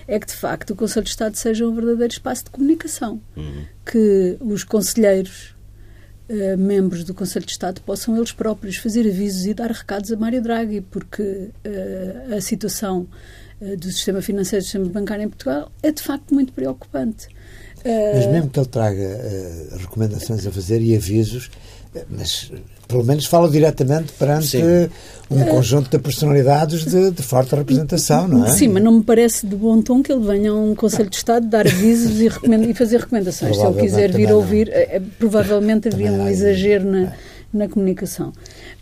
é 0.09 0.19
que, 0.19 0.27
de 0.27 0.35
facto, 0.35 0.71
o 0.71 0.77
Conselho 0.77 1.05
de 1.05 1.11
Estado 1.11 1.35
seja 1.37 1.67
um 1.67 1.75
verdadeiro 1.75 2.13
espaço 2.13 2.45
de 2.45 2.51
comunicação. 2.51 3.21
Uhum. 3.37 3.65
Que 3.85 4.37
os 4.41 4.63
conselheiros 4.63 5.55
uh, 6.29 6.57
membros 6.57 7.03
do 7.05 7.13
Conselho 7.13 7.45
de 7.45 7.53
Estado 7.53 7.81
possam 7.81 8.17
eles 8.17 8.33
próprios 8.33 8.77
fazer 8.77 9.01
avisos 9.07 9.47
e 9.47 9.55
dar 9.55 9.71
recados 9.71 10.13
a 10.13 10.17
Mário 10.17 10.41
Draghi, 10.41 10.81
porque 10.81 11.23
uh, 11.23 12.35
a 12.37 12.41
situação 12.41 13.09
uh, 13.61 13.77
do 13.77 13.91
sistema 13.91 14.23
financeiro 14.23 14.63
e 14.63 14.63
do 14.63 14.67
sistema 14.67 14.89
bancário 14.89 15.25
em 15.25 15.29
Portugal 15.29 15.73
é 15.83 15.91
de 15.91 16.03
facto 16.03 16.33
muito 16.33 16.53
preocupante. 16.53 17.29
Mas 17.85 18.27
mesmo 18.27 18.51
que 18.51 18.59
ele 18.59 18.67
traga 18.67 19.21
recomendações 19.79 20.45
a 20.45 20.51
fazer 20.51 20.83
e 20.83 20.97
avisos, 20.97 21.49
mas 22.11 22.51
pelo 22.89 23.05
menos 23.05 23.27
fala 23.27 23.51
diretamente 23.51 24.13
perante 24.13 24.47
Sim. 24.47 24.89
um 25.31 25.45
conjunto 25.45 25.91
de 25.91 25.99
personalidades 25.99 26.85
de, 26.85 27.11
de, 27.11 27.23
forte 27.23 27.55
representação, 27.55 28.29
não 28.29 28.47
é? 28.47 28.51
Sim, 28.51 28.69
mas 28.69 28.83
não 28.83 28.93
me 28.93 29.03
parece 29.03 29.47
de 29.47 29.57
bom 29.57 29.83
tom 29.83 30.03
que 30.03 30.13
ele 30.13 30.25
venha 30.25 30.53
a 30.53 30.55
um 30.55 30.75
Conselho 30.75 31.11
de 31.11 31.17
Estado 31.17 31.47
dar 31.49 31.67
avisos 31.67 32.21
e, 32.21 32.29
e 32.71 32.75
fazer 32.75 33.01
recomendações. 33.01 33.57
Se 33.57 33.65
ele 33.65 33.81
quiser 33.81 34.13
vir 34.13 34.33
ouvir, 34.33 34.69
é, 34.73 35.01
provavelmente 35.19 35.89
havia 35.89 36.13
um 36.13 36.29
exagero 36.29 36.85
na, 36.85 37.13
na 37.53 37.69
comunicação. 37.69 38.33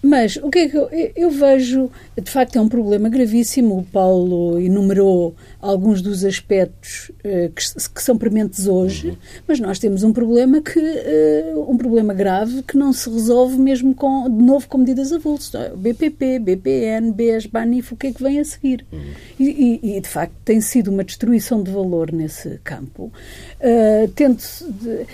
Mas 0.02 0.37
o 0.37 0.50
que 0.50 0.59
é 0.59 0.68
que 0.68 0.76
eu, 0.76 0.88
eu, 1.16 1.30
vejo, 1.30 1.90
de 2.21 2.30
facto, 2.30 2.56
é 2.56 2.61
um 2.61 2.68
problema 2.68 3.09
gravíssimo. 3.09 3.78
O 3.78 3.85
Paulo 3.85 4.59
enumerou 4.59 5.35
alguns 5.61 6.02
dos 6.02 6.25
aspectos 6.25 7.11
uh, 7.25 7.50
que, 7.54 7.90
que, 7.94 8.02
são 8.02 8.18
prementes 8.18 8.66
hoje, 8.66 9.11
uhum. 9.11 9.16
mas 9.47 9.61
nós 9.61 9.78
temos 9.78 10.02
um 10.02 10.12
problema 10.12 10.61
que 10.61 10.78
uh, 10.78 11.71
um 11.71 11.76
problema 11.76 12.12
grave 12.12 12.62
que 12.62 12.76
não 12.76 12.92
se 12.92 13.09
resolve 13.09 13.56
mesmo 13.59 13.94
com, 13.94 14.28
de 14.28 14.44
novo 14.44 14.68
com 14.68 14.78
medidas 14.78 15.12
avulsas. 15.12 15.73
BPP, 15.76 16.38
BPN, 16.38 17.12
BES, 17.12 17.47
BANIF, 17.47 17.92
o 17.92 17.97
que 17.97 18.09
é 18.09 18.12
que 18.12 18.23
vem 18.23 18.40
a 18.40 18.44
seguir? 18.44 18.85
Uhum. 18.92 19.00
E, 19.38 19.80
e, 19.83 19.97
e, 19.97 20.00
de 20.00 20.09
facto, 20.09 20.35
tem 20.44 20.61
sido 20.61 20.90
uma 20.90 21.04
destruição 21.04 21.62
de 21.62 21.71
valor 21.71 22.12
nesse 22.12 22.61
campo. 22.64 23.12
Uh, 23.61 24.09
tendo 24.14 24.38
de, 24.80 25.06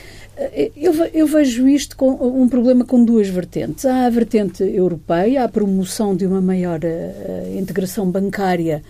eu, 0.77 0.95
eu, 1.13 1.27
vejo 1.27 1.69
isto 1.69 1.97
com 1.97 2.11
um 2.11 2.49
problema 2.49 2.85
com 2.85 3.05
duas 3.05 3.29
vertentes. 3.29 3.85
Há 3.85 4.07
a 4.07 4.11
vertente 4.11 4.63
europeia, 4.63 5.45
a 5.45 5.49
promoção 5.49 6.17
de 6.17 6.27
uma 6.27 6.41
maior 6.41 6.81
uh, 6.83 7.59
integração 7.59 8.11
bancária 8.11 8.83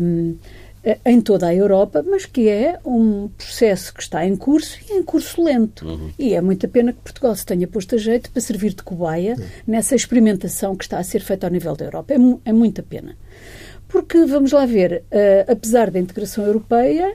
um, 0.00 0.36
eh, 0.84 0.98
em 1.06 1.20
toda 1.20 1.46
a 1.46 1.54
Europa, 1.54 2.04
mas 2.06 2.26
que 2.26 2.48
é 2.48 2.78
um 2.84 3.28
processo 3.28 3.94
que 3.94 4.02
está 4.02 4.26
em 4.26 4.36
curso 4.36 4.78
e 4.88 4.92
em 4.92 5.02
curso 5.02 5.42
lento. 5.42 5.86
Uhum. 5.86 6.10
E 6.18 6.34
é 6.34 6.40
muita 6.42 6.68
pena 6.68 6.92
que 6.92 7.00
Portugal 7.00 7.34
se 7.34 7.46
tenha 7.46 7.66
posto 7.66 7.94
a 7.94 7.98
jeito 7.98 8.30
para 8.30 8.42
servir 8.42 8.74
de 8.74 8.82
cobaia 8.82 9.34
uhum. 9.38 9.44
nessa 9.66 9.94
experimentação 9.94 10.76
que 10.76 10.84
está 10.84 10.98
a 10.98 11.04
ser 11.04 11.20
feita 11.20 11.46
ao 11.46 11.52
nível 11.52 11.74
da 11.74 11.86
Europa. 11.86 12.12
É, 12.12 12.18
é 12.50 12.52
muita 12.52 12.82
pena. 12.82 13.16
Porque, 13.88 14.26
vamos 14.26 14.52
lá 14.52 14.66
ver, 14.66 15.04
uh, 15.10 15.50
apesar 15.50 15.90
da 15.90 15.98
integração 15.98 16.44
europeia, 16.44 17.14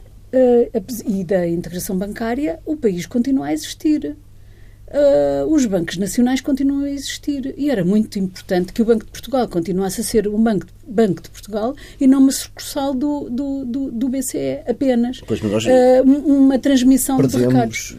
e 1.05 1.23
da 1.23 1.47
integração 1.47 1.97
bancária, 1.97 2.59
o 2.65 2.75
país 2.75 3.05
continua 3.05 3.47
a 3.47 3.53
existir. 3.53 4.15
uh, 4.89 5.45
os 5.53 5.65
bancos 5.65 5.97
nacionais 5.97 6.41
continuam 6.41 6.83
a 6.83 6.89
existir. 6.89 7.53
E 7.57 7.69
era 7.69 7.83
muito 7.83 8.17
importante 8.19 8.73
que 8.73 8.81
o 8.81 8.85
Banco 8.85 9.05
de 9.05 9.11
Portugal 9.11 9.47
continuasse 9.47 10.01
a 10.01 10.03
ser 10.03 10.27
um 10.27 10.41
banco, 10.41 10.65
banco 10.87 11.21
de 11.21 11.29
Portugal 11.29 11.75
e 11.99 12.07
não 12.07 12.19
uma 12.19 12.31
sucursal 12.31 12.93
do, 12.93 13.29
do, 13.29 13.65
do, 13.65 13.91
do 13.91 14.09
BCE 14.09 14.61
apenas. 14.67 15.21
Pois, 15.25 15.41
nós 15.41 15.65
uh, 15.65 15.69
uma 16.03 16.57
transmissão 16.59 17.17
perdemos, 17.17 17.47
de 17.47 17.53
recados 17.53 17.97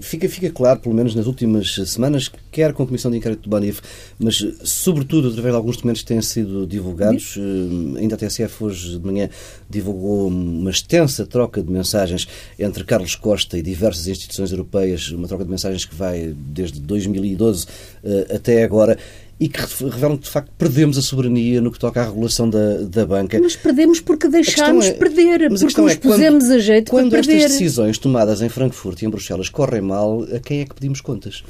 fica, 0.00 0.28
fica 0.28 0.50
claro, 0.50 0.80
pelo 0.80 0.94
menos 0.94 1.14
nas 1.14 1.26
últimas 1.26 1.74
semanas, 1.86 2.30
quer 2.50 2.72
com 2.72 2.82
a 2.82 2.86
Comissão 2.86 3.10
de 3.10 3.16
Inquérito 3.16 3.42
do 3.42 3.50
Banif, 3.50 3.80
mas 4.18 4.44
sobretudo 4.62 5.28
através 5.28 5.52
de 5.52 5.56
alguns 5.56 5.76
documentos 5.76 6.02
que 6.02 6.08
têm 6.08 6.20
sido 6.22 6.66
divulgados, 6.66 7.36
eh, 7.36 8.00
ainda 8.00 8.14
a 8.14 8.18
TSF 8.18 8.64
hoje 8.64 8.98
de 8.98 9.04
manhã 9.04 9.28
divulgou 9.68 10.28
uma 10.28 10.70
extensa 10.70 11.26
troca 11.26 11.62
de 11.62 11.70
mensagens 11.70 12.26
entre 12.58 12.84
Carlos 12.84 13.14
Costa 13.14 13.58
e 13.58 13.62
diversas 13.62 14.06
instituições 14.06 14.50
europeias, 14.50 15.10
uma 15.10 15.28
troca 15.28 15.44
de 15.44 15.50
mensagens 15.50 15.84
que 15.84 15.94
vai 15.94 16.34
desde 16.36 16.80
2012 16.80 17.66
eh, 18.04 18.34
até 18.34 18.62
agora 18.62 18.98
e 19.40 19.48
que 19.48 19.60
revelam 19.60 20.16
que, 20.16 20.24
de 20.24 20.30
facto, 20.30 20.50
perdemos 20.58 20.98
a 20.98 21.02
soberania 21.02 21.60
no 21.60 21.70
que 21.70 21.78
toca 21.78 22.00
à 22.00 22.04
regulação 22.04 22.50
da, 22.50 22.78
da 22.82 23.06
banca. 23.06 23.38
Mas 23.40 23.54
perdemos 23.54 24.00
porque 24.00 24.26
deixámos 24.28 24.86
é, 24.86 24.92
perder, 24.92 25.48
porque 25.48 25.80
nos 25.80 25.92
é, 25.92 25.96
pusemos 25.96 26.44
quando, 26.44 26.54
a 26.54 26.58
jeito 26.58 26.90
quando 26.90 27.10
para 27.10 27.18
perder. 27.20 27.32
Quando 27.34 27.44
estas 27.44 27.52
decisões 27.52 27.98
tomadas 27.98 28.42
em 28.42 28.48
Frankfurt 28.48 29.02
e 29.02 29.06
em 29.06 29.08
Bruxelas 29.08 29.48
correm 29.48 29.80
mal, 29.80 30.24
a 30.34 30.40
quem 30.40 30.60
é 30.60 30.64
que 30.64 30.74
pedimos 30.74 31.00
contas? 31.00 31.44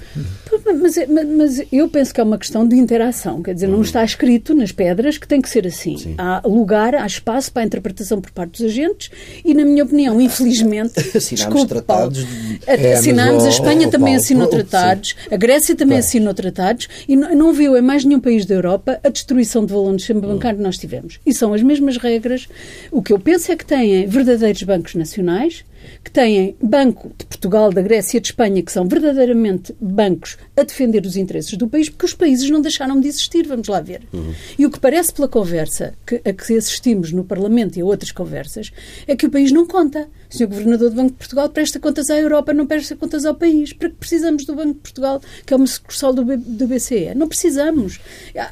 Mas, 0.64 0.96
mas, 1.08 1.28
mas 1.28 1.62
eu 1.72 1.88
penso 1.88 2.12
que 2.12 2.20
é 2.20 2.24
uma 2.24 2.36
questão 2.36 2.68
de 2.68 2.76
interação, 2.76 3.42
quer 3.42 3.54
dizer, 3.54 3.68
não 3.68 3.76
uhum. 3.76 3.82
está 3.82 4.04
escrito 4.04 4.54
nas 4.54 4.70
pedras 4.70 5.16
que 5.16 5.26
tem 5.26 5.40
que 5.40 5.48
ser 5.48 5.66
assim. 5.66 5.96
Sim. 5.96 6.14
Há 6.18 6.42
lugar, 6.44 6.94
há 6.94 7.06
espaço 7.06 7.50
para 7.50 7.62
a 7.62 7.64
interpretação 7.64 8.20
por 8.20 8.30
parte 8.32 8.62
dos 8.62 8.70
agentes 8.70 9.10
e, 9.42 9.54
na 9.54 9.64
minha 9.64 9.84
opinião, 9.84 10.20
infelizmente... 10.20 10.98
assinámos 11.16 11.64
tratados... 11.64 12.26
É, 12.66 12.92
assinámos, 12.92 13.44
a 13.44 13.48
Espanha 13.48 13.88
também 13.90 14.14
assinou 14.14 14.46
tratados, 14.48 15.10
sim. 15.10 15.34
a 15.34 15.36
Grécia 15.38 15.74
também 15.74 15.98
assinou 15.98 16.34
tratados 16.34 16.88
e 17.08 17.16
não, 17.16 17.34
não 17.34 17.52
viu 17.52 17.77
em 17.78 17.82
mais 17.82 18.04
nenhum 18.04 18.20
país 18.20 18.44
da 18.44 18.54
Europa 18.54 19.00
a 19.02 19.08
destruição 19.08 19.64
do 19.64 19.74
valor 19.74 19.92
no 19.92 19.98
sistema 19.98 20.20
bancário 20.20 20.58
que 20.58 20.64
nós 20.64 20.78
tivemos. 20.78 21.20
E 21.24 21.32
são 21.32 21.52
as 21.52 21.62
mesmas 21.62 21.96
regras. 21.96 22.48
O 22.90 23.02
que 23.02 23.12
eu 23.12 23.18
penso 23.18 23.50
é 23.52 23.56
que 23.56 23.64
têm 23.64 24.06
verdadeiros 24.06 24.62
bancos 24.62 24.94
nacionais, 24.94 25.64
que 26.02 26.10
têm 26.10 26.56
Banco 26.62 27.10
de 27.16 27.26
Portugal, 27.26 27.72
da 27.72 27.82
Grécia, 27.82 28.20
de 28.20 28.28
Espanha, 28.28 28.62
que 28.62 28.72
são 28.72 28.86
verdadeiramente 28.86 29.74
bancos 29.80 30.36
a 30.56 30.62
defender 30.62 31.04
os 31.04 31.16
interesses 31.16 31.56
do 31.56 31.68
país, 31.68 31.88
porque 31.88 32.06
os 32.06 32.14
países 32.14 32.48
não 32.50 32.60
deixaram 32.60 33.00
de 33.00 33.08
existir, 33.08 33.46
vamos 33.46 33.68
lá 33.68 33.80
ver. 33.80 34.02
Uhum. 34.12 34.34
E 34.58 34.66
o 34.66 34.70
que 34.70 34.80
parece 34.80 35.12
pela 35.12 35.28
conversa 35.28 35.94
que, 36.06 36.16
a 36.16 36.32
que 36.32 36.56
assistimos 36.56 37.12
no 37.12 37.24
Parlamento 37.24 37.78
e 37.78 37.82
a 37.82 37.84
outras 37.84 38.12
conversas 38.12 38.70
é 39.06 39.16
que 39.16 39.26
o 39.26 39.30
país 39.30 39.52
não 39.52 39.66
conta. 39.66 40.08
O 40.30 40.36
Sr. 40.36 40.46
Governador 40.46 40.90
do 40.90 40.96
Banco 40.96 41.12
de 41.12 41.16
Portugal 41.16 41.48
presta 41.48 41.80
contas 41.80 42.10
à 42.10 42.18
Europa, 42.18 42.52
não 42.52 42.66
presta 42.66 42.94
contas 42.94 43.24
ao 43.24 43.34
país. 43.34 43.72
Para 43.72 43.88
que 43.88 43.96
precisamos 43.96 44.44
do 44.44 44.54
Banco 44.54 44.74
de 44.74 44.80
Portugal, 44.80 45.22
que 45.46 45.54
é 45.54 45.56
uma 45.56 45.66
sucursal 45.66 46.12
do, 46.12 46.24
do 46.36 46.66
BCE? 46.66 47.14
Não 47.14 47.28
precisamos. 47.28 47.98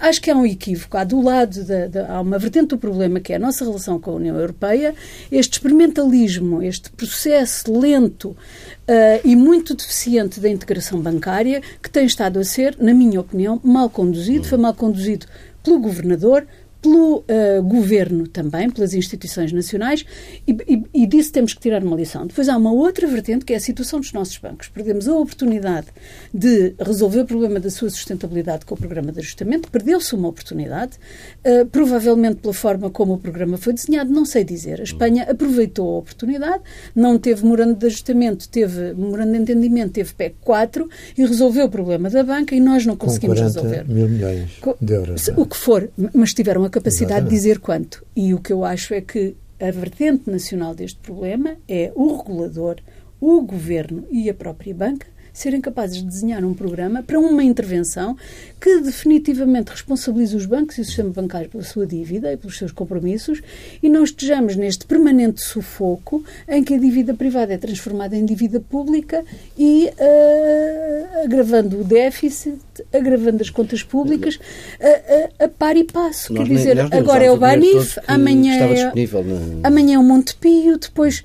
Acho 0.01 0.23
que 0.23 0.31
há 0.31 0.37
um 0.37 0.47
equívoco. 0.47 0.97
Há 0.97 1.05
do 1.05 1.21
lado, 1.21 1.61
há 2.09 2.21
uma 2.21 2.39
vertente 2.39 2.69
do 2.69 2.79
problema 2.79 3.21
que 3.21 3.33
é 3.33 3.37
a 3.37 3.39
nossa 3.39 3.65
relação 3.65 4.01
com 4.01 4.13
a 4.13 4.15
União 4.15 4.37
Europeia, 4.37 4.95
este 5.31 5.55
experimentalismo, 5.55 6.63
este 6.63 6.91
processo 6.91 7.26
lento 7.69 8.31
uh, 8.31 8.37
e 9.25 9.35
muito 9.35 9.75
deficiente 9.75 10.41
da 10.41 10.49
integração 10.49 11.01
bancária, 11.01 11.63
que 11.83 11.91
tem 11.91 12.07
estado 12.07 12.39
a 12.39 12.45
ser, 12.45 12.77
na 12.79 12.95
minha 12.95 13.21
opinião, 13.21 13.61
mal 13.63 13.91
conduzido. 13.91 14.47
Foi 14.47 14.59
mal 14.59 14.75
conduzido 14.75 15.27
pelo 15.63 15.79
Governador, 15.79 16.47
pelo 16.87 17.19
uh, 17.19 17.63
governo 17.65 18.29
também, 18.29 18.71
pelas 18.71 18.95
instituições 18.95 19.53
nacionais, 19.53 20.07
e, 20.47 20.57
e, 20.69 21.03
e, 21.03 21.07
disso 21.07 21.33
temos 21.33 21.53
que 21.53 21.61
tirar 21.61 21.83
uma 21.83 21.97
lição. 21.97 22.25
Depois 22.27 22.49
há 22.49 22.57
uma 22.57 22.73
outra 22.73 23.09
vertente 23.09 23.45
que 23.45 23.53
é 23.53 23.57
a 23.57 23.61
situação 23.61 23.99
dos 23.99 24.13
nossos 24.13 24.39
bancos. 24.39 24.69
Perdemos 24.69 25.09
a 25.09 25.15
oportunidade 25.15 25.89
de 26.33 26.75
resolver 26.79 27.21
o 27.21 27.27
problema 27.27 27.59
da 27.59 27.71
sua 27.71 27.91
sustentabilidade 27.91 28.65
com 28.65 28.75
o 28.75 28.79
programa 28.79 29.11
de 29.11 29.19
ajustamento, 29.19 29.69
perdeu-se 29.69 30.15
uma 30.15 30.29
oportunidade, 30.29 30.93
uh, 31.45 31.67
provavelmente 31.67 32.37
pela 32.37 32.55
forma 32.55 32.89
como 32.89 33.15
o 33.15 33.19
programa 33.19 33.57
foi 33.57 33.73
desenhado, 33.73 34.11
não 34.13 34.25
sei 34.25 34.45
dizer. 34.45 34.81
A 34.81 34.85
Espanha 34.85 35.25
aproveitou 35.29 35.97
a 35.97 35.99
oportunidade, 35.99 36.63
não 36.95 37.19
teve 37.19 37.43
memorando 37.43 37.75
de 37.75 37.87
ajustamento, 37.87 38.49
teve 38.49 38.95
memorando 38.95 39.33
de 39.33 39.39
entendimento, 39.39 39.93
teve 39.93 40.15
PEC 40.15 40.37
4 40.41 40.89
e 41.19 41.27
resolveu 41.27 41.67
o 41.67 41.69
problema 41.69 42.09
da 42.09 42.23
banca 42.23 42.55
e 42.55 42.61
nós 42.61 42.87
não 42.87 42.97
conseguimos 42.97 43.41
com 43.41 43.45
40 43.45 43.61
resolver. 43.61 43.93
mil 43.93 44.09
milhões 44.09 44.51
de 44.81 44.95
euros. 44.95 45.29
O 45.37 45.47
que 45.47 45.57
for, 45.57 45.91
mas 46.15 46.33
tiveram 46.33 46.65
a 46.65 46.71
capacidade 46.77 47.13
Exatamente. 47.13 47.31
de 47.31 47.37
dizer 47.37 47.59
quanto. 47.59 48.05
E 48.15 48.35
o 48.35 48.39
que 48.39 48.53
eu 48.53 48.65
acho 48.65 48.93
é 48.93 49.01
que 49.01 49.35
a 49.59 49.71
vertente 49.71 50.31
nacional 50.31 50.75
deste 50.75 50.99
problema 51.01 51.57
é 51.67 51.91
o 51.95 52.17
regulador, 52.17 52.77
o 53.19 53.41
governo 53.41 54.07
e 54.11 54.29
a 54.29 54.35
própria 54.35 54.75
banca 54.75 55.07
serem 55.37 55.61
capazes 55.61 55.99
de 55.99 56.05
desenhar 56.05 56.43
um 56.45 56.55
programa 56.55 57.03
para 57.03 57.21
uma 57.21 57.45
intervenção 57.45 58.17
que 58.59 58.81
definitivamente 58.81 59.71
responsabilize 59.71 60.35
os 60.35 60.47
bancos 60.47 60.79
e 60.79 60.81
o 60.81 60.85
sistema 60.85 61.11
bancário 61.11 61.51
pela 61.51 61.63
sua 61.63 61.87
dívida 61.87 62.33
e 62.33 62.39
pelos 62.39 62.57
seus 62.57 62.73
compromissos 62.73 63.43
e 63.83 63.89
não 63.89 64.03
estejamos 64.03 64.57
neste 64.57 64.87
permanente 64.87 65.43
sufoco 65.43 66.25
em 66.49 66.65
que 66.65 66.75
a 66.75 66.79
dívida 66.79 67.13
privada 67.13 67.53
é 67.53 67.59
transformada 67.59 68.17
em 68.17 68.25
dívida 68.25 68.61
pública 68.61 69.23
e 69.59 69.91
uh, 69.91 71.25
agravando 71.25 71.81
o 71.81 71.85
déficit, 71.85 72.59
agravando 72.91 73.43
as 73.43 73.51
contas 73.51 73.83
públicas 73.83 74.39
a, 74.81 75.43
a, 75.43 75.45
a 75.45 75.49
par 75.49 75.77
e 75.77 75.85
passo. 75.85 76.33
Nós 76.33 76.49
Quer 76.49 76.55
dizer, 76.55 76.81
agora 76.95 77.25
é 77.25 77.31
o 77.31 77.37
Banif, 77.37 77.99
amanhã 78.09 78.55
é, 78.55 78.93
amanhã 79.63 79.97
é 79.97 79.99
o 79.99 80.03
Montepio, 80.03 80.79
depois 80.79 81.23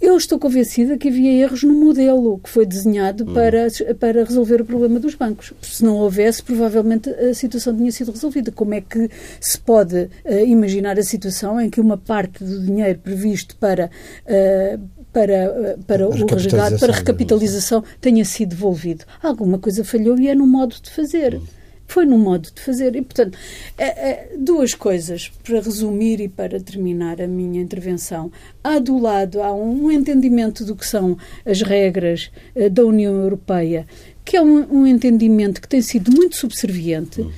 eu 0.00 0.16
estou 0.16 0.38
convencida 0.38 0.98
que 0.98 1.08
havia 1.08 1.32
erros 1.32 1.62
no 1.62 1.74
modelo 1.74 2.38
que 2.38 2.50
foi 2.50 2.66
desenhado 2.66 3.24
uhum. 3.24 3.34
para, 3.34 3.68
para 3.98 4.24
resolver 4.24 4.60
o 4.60 4.64
problema 4.64 4.98
dos 4.98 5.14
bancos. 5.14 5.52
Se 5.62 5.84
não 5.84 5.96
houvesse, 5.96 6.42
provavelmente 6.42 7.08
a 7.10 7.32
situação 7.34 7.76
tinha 7.76 7.90
sido 7.92 8.10
resolvida. 8.10 8.50
Como 8.50 8.74
é 8.74 8.80
que 8.80 9.08
se 9.40 9.58
pode 9.58 9.96
uh, 9.96 10.10
imaginar 10.46 10.98
a 10.98 11.02
situação 11.02 11.60
em 11.60 11.70
que 11.70 11.80
uma 11.80 11.96
parte 11.96 12.42
do 12.42 12.60
dinheiro 12.60 12.98
previsto 12.98 13.56
para. 13.56 13.90
Uh, 14.26 15.00
para, 15.12 15.74
uh, 15.76 15.84
para 15.86 16.06
o 16.08 16.12
resgate, 16.12 16.78
para 16.78 16.92
a 16.92 16.96
recapitalização, 16.96 17.82
tenha 18.00 18.24
sido 18.24 18.50
devolvido. 18.50 19.04
Alguma 19.20 19.58
coisa 19.58 19.82
falhou 19.82 20.16
e 20.16 20.28
é 20.28 20.36
no 20.36 20.46
modo 20.46 20.76
de 20.80 20.88
fazer. 20.88 21.34
Uhum. 21.34 21.59
Foi 21.90 22.06
no 22.06 22.16
modo 22.16 22.48
de 22.54 22.62
fazer. 22.62 22.94
E, 22.94 23.02
portanto, 23.02 23.36
é, 23.76 24.10
é, 24.10 24.36
duas 24.38 24.74
coisas 24.74 25.28
para 25.42 25.60
resumir 25.60 26.20
e 26.20 26.28
para 26.28 26.60
terminar 26.60 27.20
a 27.20 27.26
minha 27.26 27.60
intervenção. 27.60 28.30
Há 28.62 28.78
do 28.78 28.96
lado, 28.96 29.42
há 29.42 29.52
um 29.52 29.90
entendimento 29.90 30.64
do 30.64 30.76
que 30.76 30.86
são 30.86 31.18
as 31.44 31.62
regras 31.62 32.30
uh, 32.54 32.70
da 32.70 32.84
União 32.84 33.12
Europeia 33.12 33.86
que 34.22 34.36
é 34.36 34.42
um, 34.42 34.82
um, 34.82 34.86
entendimento 34.86 35.60
que 35.60 35.66
tem 35.66 35.82
sido 35.82 36.12
muito 36.12 36.36
subserviente, 36.36 37.20
uh, 37.20 37.32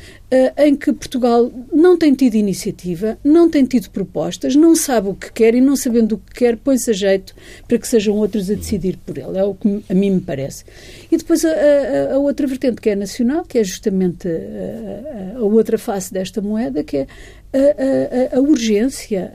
em 0.56 0.74
que 0.74 0.90
Portugal 0.92 1.52
não 1.70 1.98
tem 1.98 2.14
tido 2.14 2.36
iniciativa, 2.36 3.18
não 3.22 3.50
tem 3.50 3.66
tido 3.66 3.90
propostas, 3.90 4.56
não 4.56 4.74
sabe 4.74 5.08
o 5.08 5.14
que 5.14 5.30
quer 5.30 5.54
e 5.54 5.60
não 5.60 5.76
sabendo 5.76 6.14
o 6.14 6.18
que 6.18 6.32
quer, 6.32 6.56
põe-se 6.56 6.90
a 6.90 6.94
jeito 6.94 7.34
para 7.68 7.78
que 7.78 7.86
sejam 7.86 8.16
outros 8.16 8.50
a 8.50 8.54
decidir 8.54 8.96
por 9.04 9.18
ele. 9.18 9.36
É 9.36 9.44
o 9.44 9.54
que 9.54 9.84
a 9.90 9.94
mim 9.94 10.12
me 10.12 10.20
parece. 10.20 10.64
E 11.10 11.18
depois 11.18 11.44
a, 11.44 11.50
a, 11.50 12.14
a 12.14 12.18
outra 12.18 12.46
vertente, 12.46 12.80
que 12.80 12.88
é 12.88 12.96
nacional, 12.96 13.44
que 13.44 13.58
é 13.58 13.64
justamente 13.64 14.26
a, 14.26 15.38
a 15.38 15.42
outra 15.42 15.76
face 15.76 16.10
desta 16.10 16.40
moeda, 16.40 16.82
que 16.82 16.96
é 16.98 17.06
a, 18.34 18.40
urgência. 18.40 19.30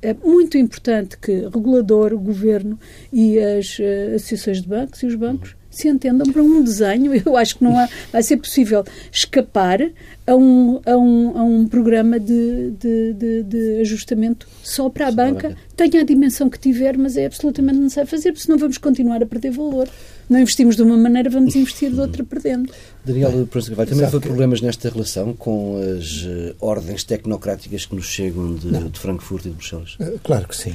é 0.00 0.14
muito 0.22 0.56
importante 0.56 1.18
que 1.18 1.48
regulador, 1.48 2.12
o 2.12 2.18
governo 2.18 2.78
e 3.12 3.38
as 3.38 3.78
uh, 3.80 4.14
associações 4.14 4.62
de 4.62 4.68
bancos 4.68 5.02
e 5.02 5.06
os 5.06 5.16
bancos 5.16 5.56
se 5.76 5.88
entendam 5.88 6.30
para 6.32 6.42
um 6.42 6.62
desenho. 6.62 7.12
Eu 7.24 7.36
acho 7.36 7.56
que 7.56 7.64
não 7.64 7.78
há, 7.78 7.88
vai 8.12 8.22
ser 8.22 8.36
possível 8.36 8.84
escapar 9.10 9.80
a 10.26 10.34
um, 10.34 10.80
a 10.86 10.96
um, 10.96 11.38
a 11.38 11.42
um 11.42 11.68
programa 11.68 12.18
de, 12.18 12.70
de, 12.78 13.12
de, 13.12 13.42
de 13.42 13.80
ajustamento 13.80 14.48
só 14.62 14.88
para 14.88 15.08
a 15.08 15.10
só 15.10 15.16
banca. 15.16 15.48
banca. 15.50 15.60
Tenha 15.76 16.02
a 16.02 16.04
dimensão 16.04 16.48
que 16.48 16.58
tiver, 16.58 16.96
mas 16.96 17.16
é 17.16 17.26
absolutamente 17.26 17.78
necessário 17.78 18.08
fazer, 18.08 18.32
porque 18.32 18.44
senão 18.44 18.58
vamos 18.58 18.78
continuar 18.78 19.22
a 19.22 19.26
perder 19.26 19.50
valor. 19.50 19.88
Não 20.28 20.38
investimos 20.38 20.76
de 20.76 20.82
uma 20.82 20.96
maneira, 20.96 21.28
vamos 21.28 21.54
investir 21.54 21.90
de 21.90 22.00
outra 22.00 22.24
perdendo. 22.24 22.72
Daniel 23.04 23.30
vai 23.72 23.86
também 23.86 24.04
houve 24.04 24.20
problemas 24.20 24.60
nesta 24.60 24.88
relação 24.88 25.34
com 25.34 25.76
as 25.76 26.22
uh, 26.22 26.54
ordens 26.60 27.04
tecnocráticas 27.04 27.84
que 27.84 27.94
nos 27.94 28.06
chegam 28.06 28.54
de, 28.54 28.70
de 28.88 28.98
Frankfurt 28.98 29.44
e 29.44 29.48
de 29.50 29.54
Bruxelas? 29.54 29.96
Uh, 30.00 30.18
claro 30.22 30.48
que 30.48 30.56
sim. 30.56 30.72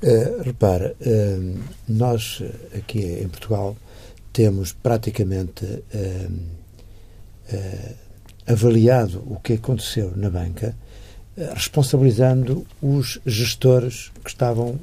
Uh, 0.00 0.42
repara, 0.44 0.94
nós 1.88 2.40
aqui 2.74 3.00
em 3.00 3.28
Portugal 3.28 3.76
temos 4.32 4.72
praticamente 4.72 5.64
uh, 5.64 6.32
uh, 7.52 7.94
avaliado 8.46 9.22
o 9.26 9.40
que 9.40 9.54
aconteceu 9.54 10.12
na 10.16 10.30
banca, 10.30 10.74
uh, 11.36 11.54
responsabilizando 11.54 12.66
os 12.80 13.20
gestores 13.26 14.10
que 14.22 14.30
estavam 14.30 14.78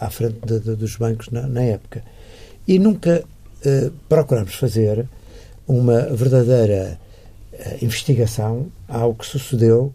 à 0.00 0.10
frente 0.10 0.38
de, 0.44 0.60
de, 0.60 0.76
dos 0.76 0.96
bancos 0.96 1.28
na, 1.30 1.46
na, 1.46 1.62
época. 1.62 2.02
E 2.66 2.78
nunca 2.78 3.24
procuramos 4.08 4.54
fazer 4.54 5.08
uma 5.66 6.02
verdadeira 6.14 6.98
investigação 7.82 8.70
ao 8.86 9.14
que 9.14 9.26
sucedeu 9.26 9.92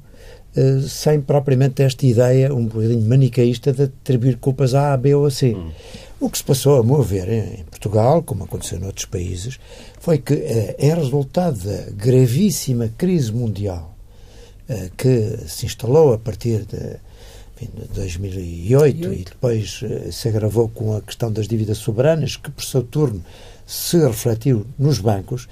sem 0.87 1.19
propriamente 1.19 1.81
esta 1.81 2.05
ideia 2.05 2.53
um 2.53 2.65
bocadinho 2.65 3.01
manicaísta 3.01 3.73
de 3.73 3.83
atribuir 3.83 4.37
culpas 4.37 4.75
a 4.75 4.93
A, 4.93 4.97
B 4.97 5.15
ou 5.15 5.25
a 5.25 5.31
C. 5.31 5.55
Hum. 5.55 5.71
O 6.19 6.29
que 6.29 6.37
se 6.37 6.43
passou, 6.43 6.79
a 6.79 6.83
meu 6.83 7.01
ver, 7.01 7.27
em 7.27 7.63
Portugal, 7.65 8.21
como 8.21 8.43
aconteceu 8.43 8.79
noutros 8.79 9.05
países, 9.05 9.59
foi 9.99 10.19
que, 10.19 10.35
em 10.77 10.93
resultado 10.93 11.59
da 11.59 11.91
gravíssima 11.91 12.89
crise 12.97 13.31
mundial 13.31 13.95
uh, 14.69 14.89
que 14.95 15.37
se 15.47 15.65
instalou 15.65 16.13
a 16.13 16.17
partir 16.17 16.65
de 16.65 16.97
enfim, 17.55 17.69
2008 17.93 18.99
2008. 18.99 19.13
e 19.13 19.23
depois 19.25 19.81
se 20.11 20.27
agravou 20.27 20.69
com 20.69 20.95
a 20.95 21.01
questão 21.01 21.31
das 21.31 21.47
dívidas 21.47 21.79
soberanas, 21.79 22.37
que 22.37 22.51
por 22.51 22.63
seu 22.63 22.83
turno 22.83 23.23
se 23.65 23.97
refletiu 23.97 24.65
nos 24.77 24.99
bancos, 24.99 25.47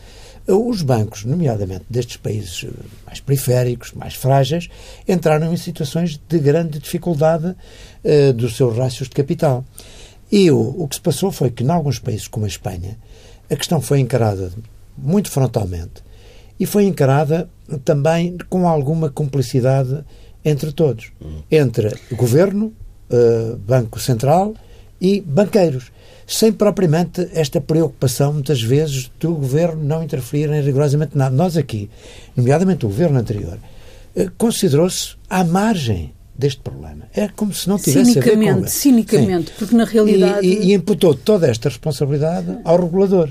os 0.53 0.81
bancos, 0.81 1.25
nomeadamente 1.25 1.85
destes 1.89 2.17
países 2.17 2.65
mais 3.05 3.19
periféricos, 3.19 3.91
mais 3.93 4.13
frágeis, 4.13 4.69
entraram 5.07 5.53
em 5.53 5.57
situações 5.57 6.19
de 6.27 6.39
grande 6.39 6.79
dificuldade 6.79 7.47
uh, 7.47 8.33
dos 8.33 8.55
seus 8.55 8.77
rácios 8.77 9.07
de 9.07 9.15
capital. 9.15 9.63
E 10.31 10.49
o, 10.49 10.75
o 10.77 10.87
que 10.87 10.95
se 10.95 11.01
passou 11.01 11.31
foi 11.31 11.51
que, 11.51 11.63
em 11.63 11.69
alguns 11.69 11.99
países 11.99 12.27
como 12.27 12.45
a 12.45 12.47
Espanha, 12.47 12.97
a 13.49 13.55
questão 13.55 13.81
foi 13.81 13.99
encarada 13.99 14.51
muito 14.97 15.29
frontalmente 15.29 16.03
e 16.59 16.65
foi 16.65 16.85
encarada 16.85 17.49
também 17.83 18.37
com 18.49 18.67
alguma 18.67 19.09
cumplicidade 19.09 20.03
entre 20.43 20.71
todos, 20.71 21.11
entre 21.49 21.93
governo, 22.13 22.73
uh, 23.09 23.57
Banco 23.57 23.99
Central 23.99 24.53
e 24.99 25.21
banqueiros, 25.21 25.91
sem 26.25 26.51
propriamente 26.51 27.29
esta 27.33 27.59
preocupação, 27.59 28.33
muitas 28.33 28.61
vezes, 28.61 29.11
do 29.19 29.33
governo 29.33 29.83
não 29.83 30.03
interferir 30.03 30.49
em 30.51 30.61
rigorosamente 30.61 31.17
nada. 31.17 31.35
Nós 31.35 31.57
aqui, 31.57 31.89
nomeadamente 32.35 32.85
o 32.85 32.89
governo 32.89 33.19
anterior, 33.19 33.57
uh, 34.15 34.31
considerou-se 34.37 35.15
à 35.29 35.43
margem 35.43 36.13
deste 36.37 36.61
problema. 36.61 37.05
É 37.13 37.27
como 37.27 37.53
se 37.53 37.69
não 37.69 37.77
tivesse 37.77 38.13
cinicamente, 38.13 38.49
a 38.49 38.55
ver 38.55 38.61
com... 38.61 38.67
Cinicamente, 38.67 39.49
Sim. 39.49 39.55
porque 39.59 39.75
na 39.75 39.85
realidade... 39.85 40.47
E, 40.47 40.53
e, 40.53 40.71
e, 40.71 40.73
imputou 40.73 41.13
toda 41.13 41.47
esta 41.47 41.69
responsabilidade 41.69 42.57
ao 42.63 42.81
regulador. 42.81 43.29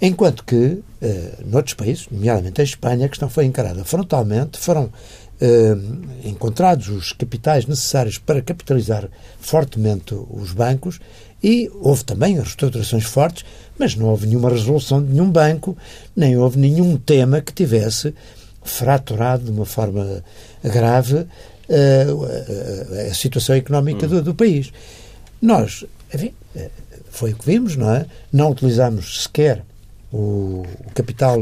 Enquanto 0.00 0.44
que, 0.44 0.56
uh, 0.56 0.82
noutros 1.46 1.74
países, 1.74 2.06
nomeadamente 2.10 2.60
a 2.60 2.64
Espanha, 2.64 3.06
a 3.06 3.08
questão 3.08 3.30
foi 3.30 3.46
encarada 3.46 3.82
frontalmente, 3.84 4.58
foram 4.58 4.92
encontrados 6.24 6.88
os 6.88 7.12
capitais 7.12 7.66
necessários 7.66 8.18
para 8.18 8.40
capitalizar 8.40 9.08
fortemente 9.38 10.14
os 10.30 10.52
bancos 10.52 10.98
e 11.42 11.70
houve 11.80 12.04
também 12.04 12.34
reestruturações 12.36 13.04
fortes, 13.04 13.44
mas 13.78 13.94
não 13.94 14.06
houve 14.06 14.26
nenhuma 14.26 14.50
resolução 14.50 15.02
de 15.02 15.12
nenhum 15.12 15.30
banco, 15.30 15.76
nem 16.14 16.36
houve 16.36 16.58
nenhum 16.58 16.96
tema 16.96 17.40
que 17.40 17.52
tivesse 17.52 18.14
fraturado 18.64 19.44
de 19.44 19.50
uma 19.50 19.66
forma 19.66 20.24
grave 20.64 21.18
uh, 21.18 23.08
a 23.10 23.14
situação 23.14 23.54
económica 23.54 24.06
hum. 24.06 24.08
do, 24.08 24.22
do, 24.22 24.34
país. 24.34 24.72
Nós, 25.40 25.84
enfim, 26.12 26.32
eh, 26.56 26.70
foi 27.10 27.32
o 27.32 27.36
que 27.36 27.46
vimos, 27.46 27.76
não 27.76 27.94
é? 27.94 28.06
Não 28.32 28.50
utilizamos 28.50 29.24
sequer 29.24 29.62
o 30.12 30.64
capital, 30.94 31.38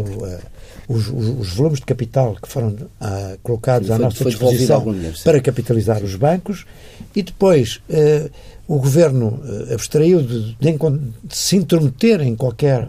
uh, 0.89 0.93
os, 0.93 1.09
os, 1.09 1.55
volumes 1.55 1.81
de 1.81 1.87
capital 1.87 2.37
que 2.41 2.49
foram 2.49 2.69
uh, 2.69 3.39
colocados 3.43 3.89
foi, 3.89 3.97
à 3.97 3.99
nossa 3.99 4.25
disposição 4.25 4.85
para 5.23 5.41
capitalizar 5.41 6.03
os 6.03 6.17
bancos. 6.17 6.67
E 7.15 7.23
depois 7.23 7.81
uh, 7.89 8.31
o 8.67 8.79
governo 8.79 9.41
abstraiu 9.73 10.23
de, 10.23 10.55
de, 10.55 10.73
de, 10.73 11.37
se 11.37 11.57
intrometer 11.57 12.21
em 12.21 12.35
qualquer 12.35 12.89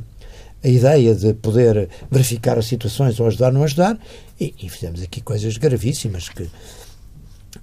ideia 0.63 1.13
de 1.13 1.33
poder 1.33 1.89
verificar 2.09 2.57
as 2.57 2.65
situações 2.65 3.19
ou 3.19 3.27
ajudar 3.27 3.47
ou 3.47 3.53
não 3.53 3.63
ajudar. 3.63 3.97
E, 4.39 4.53
e 4.61 4.69
fizemos 4.69 5.01
aqui 5.01 5.21
coisas 5.21 5.57
gravíssimas 5.57 6.29
que 6.29 6.49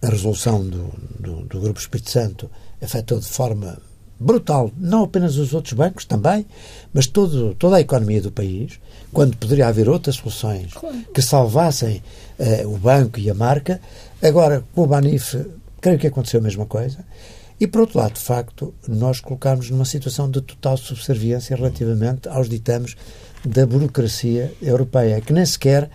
a 0.00 0.08
resolução 0.08 0.64
do, 0.64 0.92
do, 1.18 1.42
do 1.42 1.60
Grupo 1.60 1.80
Espírito 1.80 2.10
Santo 2.10 2.50
afetou 2.80 3.18
de 3.18 3.26
forma 3.26 3.78
brutal, 4.22 4.70
não 4.78 5.04
apenas 5.04 5.36
os 5.36 5.52
outros 5.52 5.74
bancos 5.74 6.04
também, 6.04 6.46
mas 6.92 7.06
todo, 7.06 7.54
toda 7.54 7.76
a 7.76 7.80
economia 7.80 8.22
do 8.22 8.30
país, 8.30 8.78
quando 9.12 9.36
poderia 9.36 9.66
haver 9.68 9.88
outras 9.88 10.16
soluções 10.16 10.72
que 11.12 11.20
salvassem 11.20 12.02
uh, 12.38 12.68
o 12.68 12.78
banco 12.78 13.18
e 13.18 13.28
a 13.28 13.34
marca. 13.34 13.80
Agora, 14.22 14.64
com 14.74 14.82
o 14.82 14.86
Banif, 14.86 15.36
creio 15.80 15.98
que 15.98 16.06
aconteceu 16.06 16.40
a 16.40 16.42
mesma 16.42 16.64
coisa. 16.64 17.04
E, 17.60 17.66
por 17.66 17.82
outro 17.82 17.98
lado, 17.98 18.14
de 18.14 18.20
facto, 18.20 18.74
nós 18.88 19.20
colocámos 19.20 19.70
numa 19.70 19.84
situação 19.84 20.30
de 20.30 20.40
total 20.40 20.76
subserviência 20.76 21.56
relativamente 21.56 22.28
aos 22.28 22.48
ditames 22.48 22.96
da 23.44 23.66
burocracia 23.66 24.52
europeia, 24.62 25.20
que 25.20 25.32
nem 25.32 25.44
sequer 25.44 25.90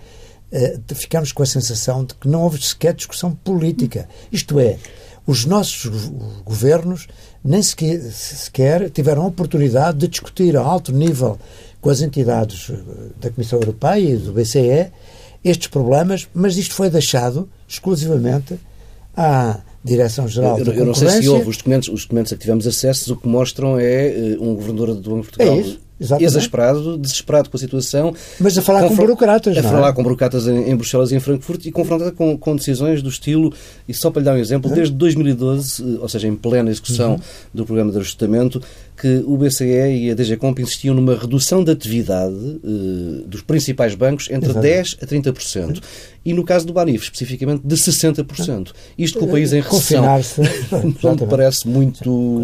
uh, 0.52 0.96
ficámos 0.96 1.32
com 1.32 1.44
a 1.44 1.46
sensação 1.46 2.06
de 2.06 2.14
que 2.14 2.28
não 2.28 2.44
houve 2.44 2.62
sequer 2.62 2.94
discussão 2.94 3.34
política. 3.34 4.08
Isto 4.32 4.60
é, 4.60 4.78
os 5.26 5.44
nossos 5.44 6.10
governos 6.46 7.08
nem 7.44 7.62
sequer, 7.62 8.00
sequer 8.12 8.90
tiveram 8.90 9.24
a 9.24 9.28
oportunidade 9.28 9.98
de 9.98 10.08
discutir 10.08 10.56
a 10.58 10.62
alto 10.62 10.92
nível 10.92 11.38
com 11.80 11.90
as 11.90 12.02
entidades 12.02 12.70
eh, 12.70 12.76
da 13.20 13.30
Comissão 13.30 13.60
Europeia 13.60 14.10
e 14.10 14.18
do 14.18 14.34
BCE 14.34 14.92
estes 15.44 15.68
problemas, 15.68 16.28
mas 16.34 16.58
isto 16.58 16.74
foi 16.74 16.90
deixado 16.90 17.50
exclusivamente 17.68 18.60
à 19.16 19.60
Direção-Geral 19.84 20.64
da 20.64 20.74
Eu 20.74 20.86
não 20.86 20.94
sei 20.94 21.10
se 21.10 21.30
houve 21.30 21.50
os 21.50 21.58
documentos, 21.58 21.90
os 21.90 22.04
documentos 22.04 22.34
a 22.34 22.36
que 22.36 22.42
tivemos 22.42 22.68
acesso, 22.68 23.14
o 23.14 23.18
que 23.18 23.28
mostram 23.28 23.80
é 23.80 24.36
uh, 24.38 24.44
um 24.44 24.56
governador 24.56 24.96
do 24.96 25.10
Banco 25.10 25.24
de 25.24 25.38
Portugal. 25.38 25.60
é 25.60 25.87
isso, 26.00 26.16
exasperado, 26.20 26.98
desesperado 26.98 27.50
com 27.50 27.58
a 27.58 27.60
situação. 27.60 28.14
Mas 28.40 28.58
a 28.58 28.62
falar 28.62 28.88
com 28.88 28.96
burocratas, 28.96 29.58
A 29.58 29.62
não 29.62 29.70
é? 29.70 29.74
falar 29.74 29.94
com 29.94 30.04
burocratas 30.04 30.48
em, 30.48 30.70
em, 30.70 30.76
Bruxelas 30.76 31.12
e 31.12 31.16
em 31.16 31.20
Frankfurt 31.20 31.66
e 31.66 31.72
confrontado 31.72 32.12
com, 32.12 32.38
com, 32.38 32.56
decisões 32.56 33.02
do 33.02 33.10
estilo, 33.10 33.54
e 33.88 33.94
só 33.94 34.12
para 34.12 34.20
lhe 34.20 34.26
dar 34.26 34.34
um 34.34 34.38
exemplo, 34.38 34.70
desde 34.70 34.94
2012, 34.94 35.82
eh, 35.82 35.98
ou 36.00 36.08
seja, 36.08 36.28
em 36.28 36.36
plena 36.36 36.70
execução 36.70 37.14
uhum. 37.14 37.20
do 37.54 37.66
programa 37.66 37.92
de 37.92 37.98
ajustamento, 37.98 38.62
que 38.98 39.24
o 39.28 39.38
BCE 39.38 39.66
e 39.66 40.12
a 40.12 40.16
DGComp 40.16 40.60
insistiam 40.60 40.96
numa 40.96 41.16
redução 41.16 41.64
da 41.64 41.72
atividade 41.72 42.34
uh, 42.34 43.28
dos 43.28 43.44
principais 43.44 43.94
bancos 43.94 44.28
entre 44.32 44.50
Exato. 44.50 44.66
10% 44.66 45.04
a 45.04 45.06
30%. 45.06 45.84
E 46.26 46.34
no 46.34 46.44
caso 46.44 46.66
do 46.66 46.74
Banif, 46.74 47.04
especificamente, 47.04 47.62
de 47.64 47.76
60%. 47.76 48.72
Isto 48.98 49.20
com 49.20 49.26
o 49.26 49.30
país 49.30 49.54
em 49.54 49.62
recessão. 49.62 50.04
Não 51.04 51.16
me 51.16 51.28
parece 51.28 51.68
muito 51.68 52.44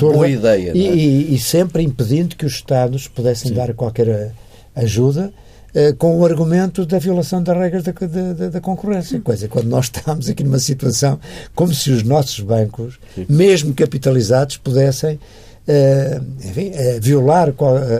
boa 0.00 0.28
ideia. 0.28 0.72
E, 0.74 0.86
é? 0.86 0.94
e, 0.94 1.34
e, 1.34 1.38
sempre 1.38 1.82
impedindo 1.84 2.34
que 2.34 2.44
os 2.44 2.54
Estados 2.54 3.06
pudessem 3.06 3.50
Sim. 3.50 3.54
dar 3.54 3.72
qualquer 3.72 4.34
ajuda 4.74 5.32
uh, 5.74 5.96
com 5.96 6.18
o 6.18 6.26
argumento 6.26 6.84
da 6.84 6.98
violação 6.98 7.40
das 7.40 7.56
regras 7.56 7.84
da, 7.84 7.92
da, 7.92 8.48
da, 8.48 8.60
concorrência. 8.60 9.20
Coisa 9.20 9.46
quando 9.46 9.68
nós 9.68 9.84
estamos 9.86 10.28
aqui 10.28 10.42
numa 10.42 10.58
situação 10.58 11.20
como 11.54 11.72
se 11.72 11.92
os 11.92 12.02
nossos 12.02 12.40
bancos, 12.40 12.98
mesmo 13.28 13.72
capitalizados, 13.72 14.56
pudessem 14.56 15.20
enfim, 16.44 16.68
uh, 16.68 17.00
violar 17.00 17.54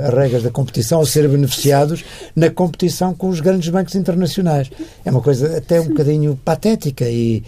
as 0.06 0.14
regras 0.14 0.42
da 0.42 0.50
competição 0.50 0.98
ou 0.98 1.06
ser 1.06 1.26
beneficiados 1.28 2.04
na 2.36 2.50
competição 2.50 3.14
com 3.14 3.28
os 3.28 3.40
grandes 3.40 3.68
bancos 3.70 3.94
internacionais. 3.94 4.70
É 5.04 5.10
uma 5.10 5.22
coisa 5.22 5.56
até 5.56 5.80
um 5.80 5.88
bocadinho 5.88 6.38
patética 6.44 7.08
e, 7.08 7.42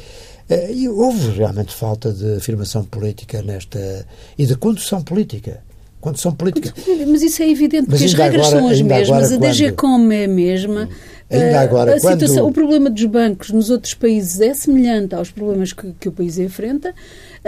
uh, 0.50 0.72
e 0.72 0.88
houve 0.88 1.30
realmente 1.36 1.74
falta 1.74 2.12
de 2.12 2.36
afirmação 2.36 2.84
política 2.84 3.42
nesta 3.42 4.06
e 4.38 4.46
de 4.46 4.56
condução 4.56 5.02
política. 5.02 5.60
Condução 6.00 6.32
política. 6.32 6.72
Mas 7.08 7.22
isso 7.22 7.42
é 7.42 7.50
evidente, 7.50 7.88
porque 7.88 8.04
as 8.04 8.12
regras 8.12 8.46
agora, 8.46 8.60
são 8.60 8.68
as 8.68 8.80
mesmas, 8.80 9.32
a 9.32 9.36
DGCOM 9.36 10.12
é 10.12 10.24
a 10.24 10.28
mesma. 10.28 10.88
Ainda 11.28 11.60
agora, 11.60 11.96
a 11.96 12.00
quando... 12.00 12.20
situação, 12.20 12.46
o 12.46 12.52
problema 12.52 12.88
dos 12.88 13.04
bancos 13.06 13.50
nos 13.50 13.70
outros 13.70 13.94
países 13.94 14.40
é 14.40 14.54
semelhante 14.54 15.14
aos 15.14 15.30
problemas 15.30 15.72
que, 15.72 15.92
que 15.98 16.08
o 16.08 16.12
país 16.12 16.38
enfrenta. 16.38 16.94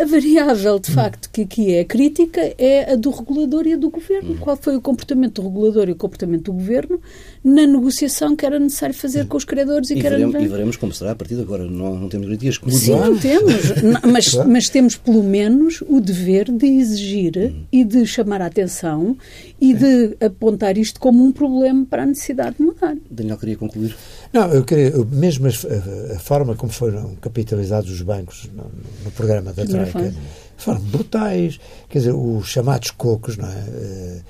A 0.00 0.04
variável, 0.04 0.78
de 0.78 0.92
facto, 0.92 1.28
que 1.28 1.42
aqui 1.42 1.74
é 1.74 1.84
crítica 1.84 2.40
é 2.56 2.92
a 2.92 2.94
do 2.94 3.10
regulador 3.10 3.66
e 3.66 3.72
a 3.72 3.76
do 3.76 3.90
governo. 3.90 4.30
Uhum. 4.30 4.36
Qual 4.36 4.56
foi 4.56 4.76
o 4.76 4.80
comportamento 4.80 5.42
do 5.42 5.48
regulador 5.48 5.88
e 5.88 5.92
o 5.92 5.96
comportamento 5.96 6.44
do 6.44 6.52
governo 6.52 7.00
na 7.44 7.66
negociação 7.66 8.34
que 8.34 8.44
era 8.44 8.58
necessário 8.58 8.94
fazer 8.94 9.26
com 9.26 9.36
os 9.36 9.44
credores 9.44 9.90
e, 9.90 9.94
e 9.94 9.96
que 9.96 10.02
veremos, 10.02 10.34
era... 10.34 10.44
E 10.44 10.48
veremos 10.48 10.76
como 10.76 10.92
será 10.92 11.12
a 11.12 11.14
partir 11.14 11.34
de 11.34 11.42
agora. 11.42 11.64
Não, 11.64 11.98
não 11.98 12.08
temos 12.08 12.26
garantias 12.26 12.58
que 12.58 12.70
Sim, 12.70 12.92
não 12.92 13.16
temos. 13.16 13.54
mas, 14.10 14.34
mas 14.46 14.68
temos, 14.68 14.96
pelo 14.96 15.22
menos, 15.22 15.82
o 15.88 16.00
dever 16.00 16.50
de 16.50 16.66
exigir 16.66 17.36
uhum. 17.36 17.64
e 17.70 17.84
de 17.84 18.06
chamar 18.06 18.42
a 18.42 18.46
atenção 18.46 19.16
e 19.60 19.74
de 19.74 20.16
apontar 20.20 20.76
isto 20.78 21.00
como 21.00 21.24
um 21.24 21.32
problema 21.32 21.86
para 21.88 22.02
a 22.02 22.06
necessidade 22.06 22.56
de 22.56 22.62
mudar. 22.62 22.96
Daniel, 23.10 23.38
queria 23.38 23.56
concluir. 23.56 23.96
Não, 24.32 24.52
eu 24.52 24.64
queria, 24.64 24.92
mesmo 25.10 25.46
a, 25.46 26.14
a, 26.14 26.18
forma 26.18 26.54
como 26.54 26.72
foram 26.72 27.14
capitalizados 27.16 27.90
os 27.90 28.02
bancos 28.02 28.48
no, 28.54 28.64
no 29.04 29.10
programa 29.12 29.52
da 29.52 29.64
Troika 29.64 30.12
foram 30.56 30.80
brutais. 30.80 31.58
Quer 31.88 31.98
dizer, 31.98 32.12
os 32.12 32.46
chamados 32.48 32.90
cocos, 32.90 33.36
não 33.36 33.48
é? 33.48 34.22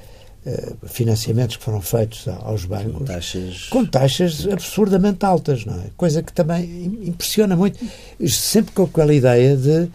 Uh, 0.46 0.88
financiamentos 0.88 1.57
que 1.57 1.64
foram 1.64 1.81
feitos 1.81 2.27
aos 2.29 2.64
bancos 2.64 2.92
com 2.92 3.05
taxas, 3.05 3.66
com 3.68 3.85
taxas 3.85 4.46
absurdamente 4.46 5.27
altas, 5.27 5.64
não 5.66 5.74
é? 5.74 5.87
Coisa 5.96 6.22
que 6.22 6.33
também 6.33 7.03
impressiona 7.05 7.57
muito. 7.57 7.79
Sempre 8.27 8.72
com 8.72 8.85
aquela 8.85 9.12
ideia 9.12 9.57
de 9.57 9.90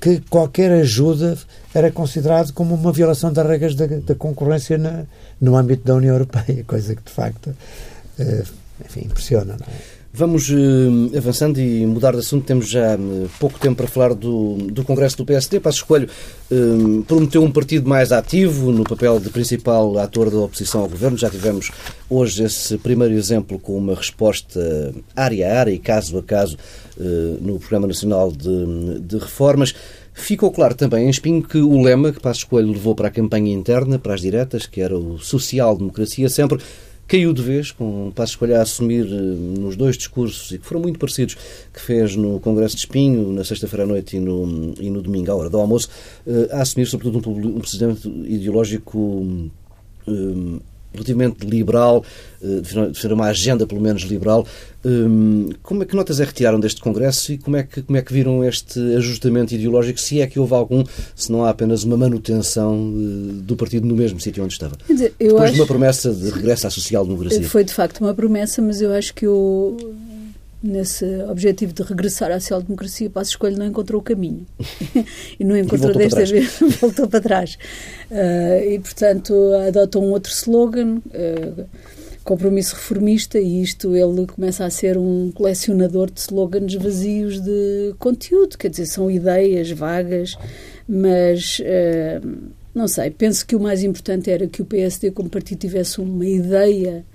que 0.00 0.20
qualquer 0.28 0.70
ajuda 0.70 1.36
era 1.74 1.90
considerado 1.90 2.52
como 2.52 2.74
uma 2.74 2.92
violação 2.92 3.32
das 3.32 3.46
regras 3.46 3.74
da, 3.74 3.86
da 3.86 4.14
concorrência 4.14 4.76
na, 4.76 5.04
no 5.40 5.56
âmbito 5.56 5.84
da 5.84 5.94
União 5.94 6.14
Europeia, 6.14 6.62
coisa 6.68 6.94
que 6.94 7.02
de 7.02 7.10
facto 7.10 7.48
uh, 7.48 8.46
enfim, 8.84 9.06
impressiona, 9.06 9.56
não 9.58 9.66
é? 9.66 9.95
Vamos 10.18 10.48
uh, 10.48 11.14
avançando 11.14 11.60
e 11.60 11.84
mudar 11.84 12.12
de 12.12 12.20
assunto. 12.20 12.46
Temos 12.46 12.70
já 12.70 12.96
uh, 12.96 13.28
pouco 13.38 13.58
tempo 13.58 13.76
para 13.76 13.86
falar 13.86 14.14
do, 14.14 14.54
do 14.54 14.82
Congresso 14.82 15.18
do 15.18 15.26
PSD. 15.26 15.60
Passo 15.60 15.80
Escolho 15.80 16.08
uh, 16.50 17.02
prometeu 17.02 17.42
um 17.42 17.52
partido 17.52 17.86
mais 17.86 18.10
ativo 18.12 18.72
no 18.72 18.82
papel 18.82 19.20
de 19.20 19.28
principal 19.28 19.98
ator 19.98 20.30
da 20.30 20.38
oposição 20.38 20.80
ao 20.80 20.88
governo. 20.88 21.18
Já 21.18 21.28
tivemos 21.28 21.70
hoje 22.08 22.44
esse 22.44 22.78
primeiro 22.78 23.12
exemplo 23.12 23.58
com 23.58 23.76
uma 23.76 23.94
resposta 23.94 24.94
área 25.14 25.52
a 25.52 25.60
área 25.60 25.70
e 25.70 25.78
caso 25.78 26.16
a 26.16 26.22
caso 26.22 26.56
no 27.42 27.58
Programa 27.58 27.86
Nacional 27.86 28.32
de, 28.32 29.00
de 29.00 29.18
Reformas. 29.18 29.74
Ficou 30.14 30.50
claro 30.50 30.74
também 30.74 31.04
em 31.06 31.10
espinho 31.10 31.42
que 31.42 31.58
o 31.58 31.82
lema 31.82 32.10
que 32.10 32.18
Passo 32.18 32.38
Escolho 32.38 32.72
levou 32.72 32.94
para 32.94 33.08
a 33.08 33.10
campanha 33.10 33.52
interna, 33.52 33.98
para 33.98 34.14
as 34.14 34.22
diretas, 34.22 34.64
que 34.64 34.80
era 34.80 34.96
o 34.96 35.18
social-democracia 35.18 36.30
sempre, 36.30 36.58
caiu 37.06 37.32
de 37.32 37.42
vez, 37.42 37.70
com 37.70 38.10
Passo 38.14 38.32
Escolha 38.32 38.58
a 38.58 38.62
assumir 38.62 39.06
eh, 39.06 39.60
nos 39.60 39.76
dois 39.76 39.96
discursos, 39.96 40.50
e 40.52 40.58
que 40.58 40.66
foram 40.66 40.80
muito 40.80 40.98
parecidos, 40.98 41.36
que 41.72 41.80
fez 41.80 42.16
no 42.16 42.40
Congresso 42.40 42.74
de 42.74 42.80
Espinho, 42.80 43.32
na 43.32 43.44
sexta-feira 43.44 43.84
à 43.84 43.86
noite 43.86 44.16
e 44.16 44.20
no, 44.20 44.74
e 44.80 44.90
no 44.90 45.00
domingo, 45.00 45.30
à 45.30 45.34
hora 45.34 45.50
do 45.50 45.58
almoço, 45.58 45.88
eh, 46.26 46.48
a 46.50 46.62
assumir, 46.62 46.86
sobretudo, 46.86 47.30
um, 47.30 47.56
um 47.56 47.60
presidente 47.60 48.08
ideológico 48.08 48.98
um, 50.06 50.60
relativamente 50.96 51.46
liberal, 51.46 52.04
de 52.42 52.98
ser 52.98 53.12
uma 53.12 53.26
agenda 53.26 53.66
pelo 53.66 53.80
menos 53.80 54.02
liberal. 54.02 54.46
Como 55.62 55.82
é 55.82 55.86
que 55.86 55.96
notas 55.96 56.20
é 56.20 56.24
retiraram 56.24 56.60
deste 56.60 56.80
Congresso 56.80 57.32
e 57.32 57.38
como 57.38 57.56
é 57.56 57.62
que, 57.62 57.82
como 57.82 57.98
é 57.98 58.02
que 58.02 58.12
viram 58.12 58.44
este 58.44 58.78
ajustamento 58.96 59.54
ideológico, 59.54 59.98
se 59.98 60.20
é 60.20 60.26
que 60.26 60.38
houve 60.38 60.54
algum, 60.54 60.84
se 61.14 61.30
não 61.32 61.44
há 61.44 61.50
apenas 61.50 61.82
uma 61.82 61.96
manutenção 61.96 62.92
do 63.42 63.56
partido 63.56 63.86
no 63.86 63.96
mesmo 63.96 64.20
sítio 64.20 64.44
onde 64.44 64.52
estava? 64.52 64.76
Dizer, 64.88 65.14
Depois 65.18 65.42
acho... 65.42 65.54
de 65.54 65.60
uma 65.60 65.66
promessa 65.66 66.12
de 66.12 66.30
regresso 66.30 66.66
à 66.66 66.70
social-democracia. 66.70 67.42
Foi 67.48 67.64
de 67.64 67.72
facto 67.72 68.00
uma 68.00 68.14
promessa, 68.14 68.62
mas 68.62 68.80
eu 68.80 68.92
acho 68.92 69.12
que 69.14 69.26
o 69.26 69.76
nesse 70.66 71.04
objetivo 71.28 71.72
de 71.72 71.82
regressar 71.82 72.30
à 72.30 72.40
social-democracia, 72.40 73.08
Passo 73.10 73.30
Escolho 73.30 73.56
não 73.58 73.66
encontrou 73.66 74.00
o 74.00 74.04
caminho. 74.04 74.46
e 75.38 75.44
não 75.44 75.56
encontrou 75.56 75.92
e 75.92 75.98
desta 75.98 76.24
vez, 76.24 76.58
voltou 76.80 77.08
para 77.08 77.20
trás. 77.20 77.58
Uh, 78.10 78.70
e, 78.70 78.78
portanto, 78.78 79.34
adotou 79.66 80.04
um 80.04 80.10
outro 80.10 80.32
slogan, 80.32 80.96
uh, 80.98 81.64
compromisso 82.24 82.74
reformista, 82.74 83.38
e 83.38 83.62
isto 83.62 83.94
ele 83.94 84.26
começa 84.26 84.64
a 84.64 84.70
ser 84.70 84.98
um 84.98 85.30
colecionador 85.32 86.10
de 86.10 86.20
slogans 86.20 86.74
vazios 86.74 87.40
de 87.40 87.94
conteúdo, 87.98 88.58
quer 88.58 88.68
dizer, 88.68 88.86
são 88.86 89.10
ideias 89.10 89.70
vagas, 89.70 90.36
mas. 90.88 91.60
Uh, 91.60 92.56
não 92.76 92.86
sei, 92.86 93.10
penso 93.10 93.46
que 93.46 93.56
o 93.56 93.60
mais 93.60 93.82
importante 93.82 94.30
era 94.30 94.46
que 94.46 94.60
o 94.60 94.64
PSD, 94.66 95.10
como 95.10 95.30
partido, 95.30 95.60
tivesse 95.60 95.98
uma 95.98 96.26
ideia 96.26 97.06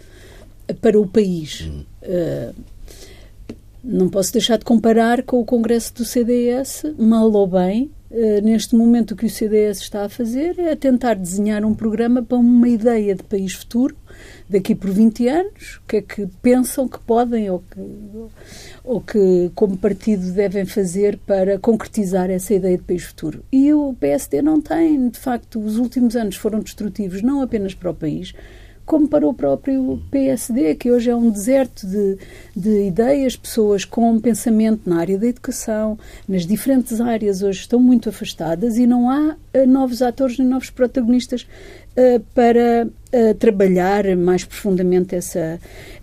para 0.82 1.00
o 1.00 1.08
país. 1.08 1.70
Uh, 2.02 2.56
não 3.84 4.10
posso 4.10 4.32
deixar 4.32 4.58
de 4.58 4.65
comparar 4.65 5.24
com 5.24 5.39
o 5.39 5.46
Congresso 5.46 5.94
do 5.96 6.06
CDS, 6.06 6.84
mal 6.98 7.32
ou 7.32 7.48
bem. 7.48 7.91
Uh, 8.12 8.41
neste 8.44 8.76
momento, 8.76 9.12
o 9.12 9.15
que 9.15 9.26
o 9.26 9.30
CDS 9.30 9.80
está 9.80 10.04
a 10.04 10.10
fazer 10.10 10.60
é 10.60 10.76
tentar 10.76 11.13
desenhar 11.13 11.63
um 11.63 11.74
programa 11.74 12.22
para 12.22 12.38
uma 12.38 12.67
ideia 12.67 13.15
de 13.15 13.24
país 13.24 13.54
futuro, 13.54 13.96
daqui 14.50 14.76
por 14.76 14.91
20 14.91 15.28
anos, 15.30 15.78
o 15.78 15.88
que 15.88 15.96
é 15.96 16.02
que 16.02 16.28
pensam 16.41 16.89
que 16.89 17.00
podem 17.00 17.50
ou 17.50 17.60
que, 17.60 17.80
ou 18.84 19.00
que, 19.00 19.50
como 19.56 19.78
partido, 19.78 20.30
devem 20.34 20.65
fazer 20.65 21.17
para 21.26 21.58
concretizar 21.58 22.30
essa 22.30 22.54
ideia 22.54 22.78
de 22.78 22.84
país 22.84 23.04
futuro. 23.04 23.46
E 23.50 23.74
o 23.74 23.96
PSD 23.98 24.41
não 24.41 24.60
tem, 24.60 25.08
de 25.08 25.17
facto, 25.17 25.60
os 25.60 25.78
últimos 25.78 26.17
anos 26.17 26.36
foram 26.36 26.60
destrutivos, 26.60 27.22
não 27.22 27.41
apenas 27.41 27.74
para 27.74 27.91
o 27.91 27.96
país, 27.96 28.34
como 28.86 29.08
para 29.08 29.28
o 29.28 29.34
próprio 29.34 30.02
PSD, 30.12 30.76
que 30.76 30.91
hoje 30.91 31.10
é 31.10 31.15
um 31.15 31.30
deserto 31.30 31.88
de, 31.88 32.17
de 32.56 32.88
ideias, 32.88 33.36
pessoas 33.36 33.86
com 33.86 34.20
pensamento 34.20 34.89
na 34.89 35.00
área 35.00 35.17
da 35.17 35.28
educação, 35.28 35.98
nas 36.28 36.46
diferentes 36.46 37.00
áreas 37.00 37.41
hoje 37.41 37.62
estão 37.62 37.80
muito 37.80 38.10
afastadas 38.10 38.78
e 38.78 38.86
não 38.86 39.10
há 39.10 39.36
uh, 39.56 39.67
novos 39.67 40.02
atores 40.02 40.38
nem 40.38 40.48
novos 40.48 40.70
protagonistas 40.70 41.44
uh, 41.44 42.20
para 42.34 42.88
uh, 42.88 43.34
trabalhar 43.36 44.15
mais 44.17 44.44
profundamente 44.44 45.15
essa. 45.15 45.60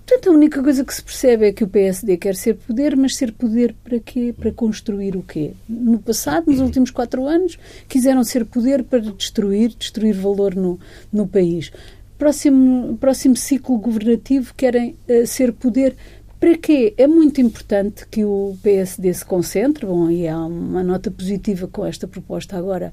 Portanto, 0.07 0.31
a 0.31 0.33
única 0.33 0.63
coisa 0.63 0.83
que 0.83 0.95
se 0.95 1.03
percebe 1.03 1.49
é 1.49 1.53
que 1.53 1.63
o 1.63 1.69
PSD 1.69 2.17
quer 2.17 2.35
ser 2.35 2.55
poder, 2.55 2.97
mas 2.97 3.15
ser 3.15 3.31
poder 3.31 3.75
para 3.85 4.01
quê? 4.01 4.35
Para 4.35 4.51
construir 4.51 5.15
o 5.15 5.23
quê? 5.23 5.53
No 5.69 5.99
passado, 5.99 6.51
nos 6.51 6.61
últimos 6.61 6.91
quatro 6.91 7.27
anos, 7.27 7.59
quiseram 7.87 8.25
ser 8.25 8.47
poder 8.47 8.85
para 8.85 9.01
destruir, 9.01 9.75
destruir 9.79 10.15
valor 10.15 10.55
no, 10.55 10.81
no 11.13 11.29
país 11.29 11.71
próximo, 12.19 12.99
próximo 12.99 13.37
ciclo 13.37 13.79
governativo 13.79 14.53
querem 14.55 14.97
uh, 15.09 15.27
ser 15.27 15.53
poder. 15.53 15.97
Para 16.41 16.57
quê? 16.57 16.95
É 16.97 17.07
muito 17.07 17.41
importante 17.41 18.07
que 18.07 18.25
o 18.25 18.57
PSD 18.63 19.13
se 19.13 19.25
concentre. 19.25 19.85
Bom, 19.85 20.09
e 20.09 20.29
há 20.29 20.39
uma 20.39 20.85
nota 20.85 21.11
positiva 21.11 21.67
com 21.67 21.85
esta 21.85 22.07
proposta 22.07 22.57
agora 22.57 22.93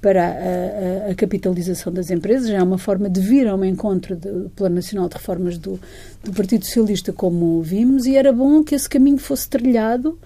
para 0.00 0.24
a, 0.24 1.08
a, 1.08 1.10
a 1.10 1.14
capitalização 1.14 1.92
das 1.92 2.10
empresas. 2.10 2.48
Já 2.48 2.58
é 2.58 2.62
uma 2.62 2.78
forma 2.78 3.10
de 3.10 3.20
vir 3.20 3.46
ao 3.46 3.62
encontro 3.62 4.16
do 4.16 4.50
Plano 4.56 4.76
Nacional 4.76 5.08
de 5.08 5.16
Reformas 5.16 5.58
do, 5.58 5.78
do 6.24 6.32
Partido 6.32 6.64
Socialista, 6.64 7.12
como 7.12 7.60
vimos, 7.60 8.06
e 8.06 8.16
era 8.16 8.32
bom 8.32 8.64
que 8.64 8.74
esse 8.74 8.88
caminho 8.88 9.18
fosse 9.18 9.48
trilhado, 9.50 10.18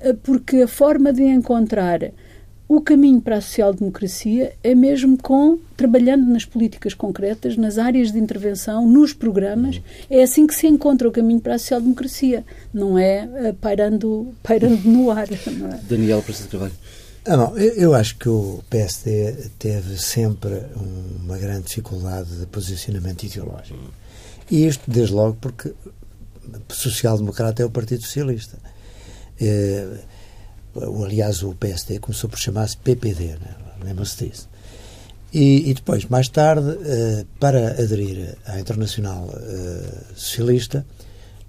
uh, 0.00 0.14
porque 0.22 0.56
a 0.56 0.68
forma 0.68 1.14
de 1.14 1.22
encontrar 1.22 2.00
o 2.70 2.80
caminho 2.80 3.20
para 3.20 3.38
a 3.38 3.40
social-democracia 3.40 4.52
é 4.62 4.76
mesmo 4.76 5.18
com 5.18 5.58
trabalhando 5.76 6.24
nas 6.26 6.44
políticas 6.44 6.94
concretas, 6.94 7.56
nas 7.56 7.78
áreas 7.78 8.12
de 8.12 8.18
intervenção, 8.20 8.86
nos 8.86 9.12
programas. 9.12 9.82
É 10.08 10.22
assim 10.22 10.46
que 10.46 10.54
se 10.54 10.68
encontra 10.68 11.08
o 11.08 11.10
caminho 11.10 11.40
para 11.40 11.56
a 11.56 11.58
social-democracia, 11.58 12.44
não 12.72 12.96
é 12.96 13.24
uh, 13.24 13.54
pairando, 13.54 14.32
pairando 14.40 14.88
no 14.88 15.10
ar. 15.10 15.26
É? 15.32 15.80
Daniel 15.82 16.22
Presidente 16.22 16.52
Carvalho. 16.52 16.72
Ah, 17.24 17.36
não, 17.36 17.58
eu, 17.58 17.72
eu, 17.74 17.94
acho 17.94 18.16
que 18.16 18.28
o 18.28 18.62
PSD 18.70 19.50
teve 19.58 19.98
sempre 19.98 20.62
uma 21.24 21.36
grande 21.38 21.66
dificuldade 21.66 22.38
de 22.38 22.46
posicionamento 22.46 23.24
ideológico. 23.24 23.80
E 24.48 24.64
isto, 24.64 24.88
desde 24.88 25.12
logo, 25.12 25.36
porque 25.40 25.74
social-democrata 26.68 27.64
é 27.64 27.66
o 27.66 27.70
Partido 27.70 28.02
Socialista. 28.02 28.58
É, 29.40 29.88
aliás, 31.04 31.42
o 31.42 31.54
PSD 31.54 31.98
começou 31.98 32.28
por 32.28 32.38
chamar-se 32.38 32.76
PPD, 32.76 33.24
né? 33.24 33.56
lembra-se 33.82 34.26
disso. 34.26 34.48
E, 35.32 35.70
e, 35.70 35.74
depois, 35.74 36.04
mais 36.06 36.28
tarde, 36.28 36.68
uh, 36.68 37.26
para 37.38 37.70
aderir 37.70 38.36
à 38.44 38.58
Internacional 38.58 39.28
uh, 39.28 40.14
Socialista, 40.14 40.84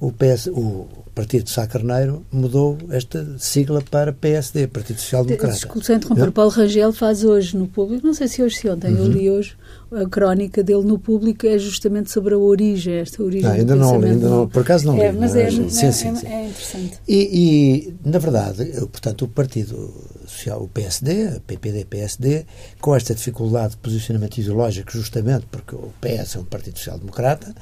o, 0.02 0.12
PS, 0.12 0.48
o 0.48 0.88
Partido 1.14 1.44
de 1.44 1.52
Sá 1.52 1.68
Carneiro 1.68 2.26
mudou 2.32 2.76
esta 2.90 3.38
sigla 3.38 3.84
para 3.84 4.12
PSD, 4.12 4.66
Partido 4.68 5.00
Social 5.00 5.24
Democrata. 5.24 5.54
Desculpe, 5.54 5.94
interromper, 5.94 6.30
o 6.30 6.32
Paulo 6.32 6.50
Rangel 6.50 6.92
faz 6.92 7.24
hoje 7.24 7.56
no 7.56 7.68
público, 7.68 8.08
não 8.08 8.14
sei 8.16 8.28
se 8.28 8.42
hoje 8.42 8.56
se 8.56 8.68
ontem, 8.68 8.96
uhum. 8.96 9.06
eu 9.06 9.08
li 9.12 9.30
hoje 9.30 9.56
a 9.92 10.10
crónica 10.10 10.64
dele 10.64 10.84
no 10.86 10.98
público, 10.98 11.46
é 11.46 11.60
justamente 11.60 12.10
sobre 12.10 12.34
a 12.34 12.38
origem, 12.38 12.96
esta 12.96 13.22
origem 13.22 13.44
não, 13.44 13.52
ainda 13.52 13.76
não, 13.76 14.02
ainda 14.02 14.30
não, 14.30 14.48
por 14.48 14.64
acaso 14.64 14.88
não 14.88 15.00
é, 15.00 15.12
li. 15.12 15.20
Mas, 15.20 15.36
é, 15.36 15.44
é, 15.44 15.52
sim, 15.52 15.66
é, 15.66 15.70
sim, 15.70 16.16
sim. 16.16 16.28
é, 16.28 16.48
interessante. 16.48 17.00
E, 17.08 17.94
e, 17.94 18.10
na 18.10 18.18
verdade, 18.18 18.72
portanto, 18.92 19.26
o 19.26 19.28
Partido 19.28 19.94
Social, 20.26 20.64
o 20.64 20.68
PSD, 20.68 21.28
a 21.28 21.40
PPD-PSD, 21.42 22.48
com 22.80 22.96
esta 22.96 23.14
dificuldade 23.14 23.72
de 23.74 23.78
posicionamento 23.78 24.40
ideológico, 24.40 24.92
justamente 24.94 25.46
porque 25.52 25.76
o 25.76 25.94
PS 26.02 26.38
é 26.38 26.40
um 26.40 26.44
Partido 26.44 26.80
Social 26.80 26.98
Democrata, 26.98 27.54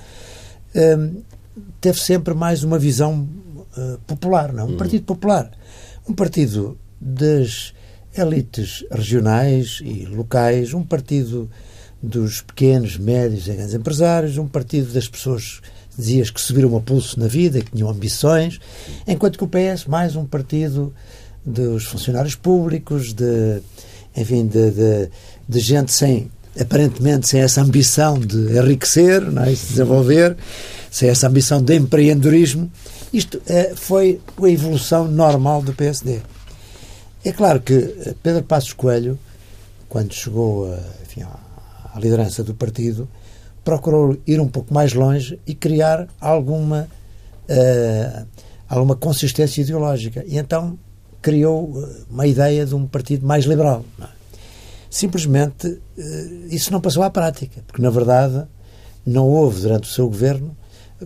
um, 0.73 1.21
teve 1.79 1.99
sempre 1.99 2.33
mais 2.33 2.63
uma 2.63 2.79
visão 2.79 3.27
uh, 3.77 3.97
popular, 4.07 4.53
não? 4.53 4.67
Um 4.67 4.73
hum. 4.73 4.77
partido 4.77 5.03
popular. 5.03 5.51
Um 6.07 6.13
partido 6.13 6.77
das 6.99 7.73
elites 8.17 8.83
regionais 8.91 9.79
e 9.83 10.05
locais, 10.05 10.73
um 10.73 10.83
partido 10.83 11.49
dos 12.01 12.41
pequenos, 12.41 12.97
médios 12.97 13.47
e 13.47 13.53
grandes 13.53 13.73
empresários, 13.73 14.37
um 14.37 14.47
partido 14.47 14.91
das 14.93 15.07
pessoas 15.07 15.61
dizias 15.97 16.29
que 16.29 16.39
subiram 16.39 16.75
a 16.77 16.81
pulso 16.81 17.19
na 17.19 17.27
vida, 17.27 17.61
que 17.61 17.71
tinham 17.71 17.89
ambições, 17.89 18.59
enquanto 19.05 19.37
que 19.37 19.43
o 19.43 19.47
PS 19.47 19.85
mais 19.85 20.15
um 20.15 20.25
partido 20.25 20.93
dos 21.45 21.83
funcionários 21.85 22.35
públicos, 22.35 23.13
de 23.13 23.61
enfim, 24.15 24.47
de, 24.47 24.71
de, 24.71 25.09
de 25.47 25.59
gente 25.59 25.91
sem 25.91 26.31
aparentemente 26.59 27.27
sem 27.27 27.41
essa 27.41 27.61
ambição 27.61 28.19
de 28.19 28.57
enriquecer, 28.57 29.21
não 29.21 29.43
é? 29.43 29.51
de 29.51 29.55
desenvolver, 29.55 30.35
sem 30.91 31.09
essa 31.09 31.27
ambição 31.27 31.61
de 31.61 31.75
empreendedorismo. 31.75 32.69
Isto 33.13 33.41
é, 33.47 33.73
foi 33.75 34.19
a 34.41 34.49
evolução 34.49 35.07
normal 35.07 35.61
do 35.61 35.73
PSD. 35.73 36.21
É 37.23 37.31
claro 37.31 37.61
que 37.61 37.73
eh, 37.73 38.15
Pedro 38.21 38.43
Passos 38.43 38.73
Coelho, 38.73 39.19
quando 39.87 40.13
chegou 40.13 40.71
a, 40.71 40.79
enfim, 41.03 41.23
à 41.23 41.99
liderança 41.99 42.43
do 42.43 42.53
partido, 42.53 43.09
procurou 43.63 44.17
ir 44.25 44.39
um 44.39 44.47
pouco 44.47 44.73
mais 44.73 44.93
longe 44.93 45.39
e 45.45 45.53
criar 45.53 46.07
alguma, 46.19 46.87
uh, 47.49 48.25
alguma 48.67 48.95
consistência 48.95 49.61
ideológica. 49.61 50.23
E 50.25 50.37
então 50.37 50.77
criou 51.21 51.73
uma 52.09 52.25
ideia 52.25 52.65
de 52.65 52.73
um 52.73 52.87
partido 52.87 53.25
mais 53.25 53.45
liberal. 53.45 53.83
É? 54.01 54.18
Simplesmente 54.89 55.67
uh, 55.67 55.81
isso 56.49 56.71
não 56.71 56.81
passou 56.81 57.03
à 57.03 57.09
prática, 57.09 57.61
porque 57.67 57.81
na 57.81 57.89
verdade 57.89 58.43
não 59.05 59.27
houve 59.27 59.61
durante 59.61 59.89
o 59.89 59.91
seu 59.91 60.07
governo 60.07 60.55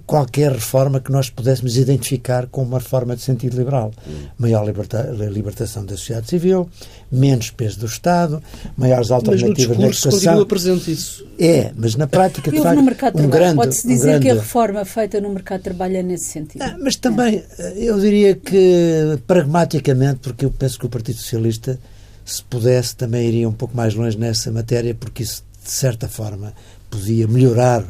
qualquer 0.06 0.52
reforma 0.52 1.00
que 1.00 1.12
nós 1.12 1.30
pudéssemos 1.30 1.78
identificar 1.78 2.48
como 2.48 2.68
uma 2.68 2.80
reforma 2.80 3.16
de 3.16 3.22
sentido 3.22 3.58
liberal. 3.58 3.92
Maior 4.38 4.66
liberta 4.66 5.04
libertação 5.30 5.86
da 5.86 5.96
sociedade 5.96 6.28
civil, 6.28 6.68
menos 7.12 7.52
peso 7.52 7.80
do 7.80 7.86
Estado, 7.86 8.42
maiores 8.76 9.12
alternativas 9.12 9.78
mas 9.78 9.86
no 9.86 9.92
discurso 9.92 10.18
continua 10.18 10.46
presente 10.46 10.92
isso. 10.92 11.28
É, 11.40 11.72
mas 11.76 11.96
na 11.96 12.08
prática, 12.08 12.50
de 12.50 12.60
facto, 12.60 12.76
no 12.76 12.84
mercado 12.84 13.22
um 13.22 13.30
grande... 13.30 13.56
Pode-se 13.56 13.88
dizer 13.88 14.08
um 14.08 14.12
grande... 14.12 14.26
que 14.26 14.32
a 14.32 14.34
reforma 14.36 14.86
feita 14.86 15.22
no 15.22 15.30
mercado 15.30 15.60
de 15.60 15.64
trabalho 15.66 15.98
é 15.98 16.04
nesse 16.04 16.26
sentido. 16.26 16.62
Ah, 16.62 16.76
mas 16.80 16.96
também, 16.96 17.44
é. 17.60 17.74
eu 17.78 18.00
diria 18.00 18.36
que, 18.36 19.20
pragmaticamente, 19.28 20.22
porque 20.22 20.46
eu 20.46 20.52
penso 20.52 20.80
que 20.80 20.86
o 20.86 20.90
Partido 20.90 21.18
Socialista, 21.18 21.80
se 22.26 22.44
pudesse, 22.44 22.96
também 22.96 23.28
iria 23.28 23.48
um 23.50 23.54
pouco 23.54 23.76
mais 23.76 23.94
longe 23.94 24.18
nessa 24.18 24.52
matéria, 24.52 24.96
porque 24.96 25.24
isso, 25.24 25.44
de 25.64 25.70
certa 25.70 26.08
forma, 26.08 26.54
podia 26.90 27.28
melhorar 27.28 27.86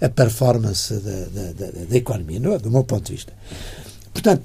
a 0.00 0.08
performance 0.08 0.94
da, 0.94 1.24
da, 1.26 1.52
da, 1.52 1.84
da 1.88 1.96
economia, 1.96 2.40
não, 2.40 2.54
é? 2.54 2.58
do 2.58 2.70
meu 2.70 2.84
ponto 2.84 3.06
de 3.06 3.12
vista. 3.12 3.32
Portanto, 4.12 4.42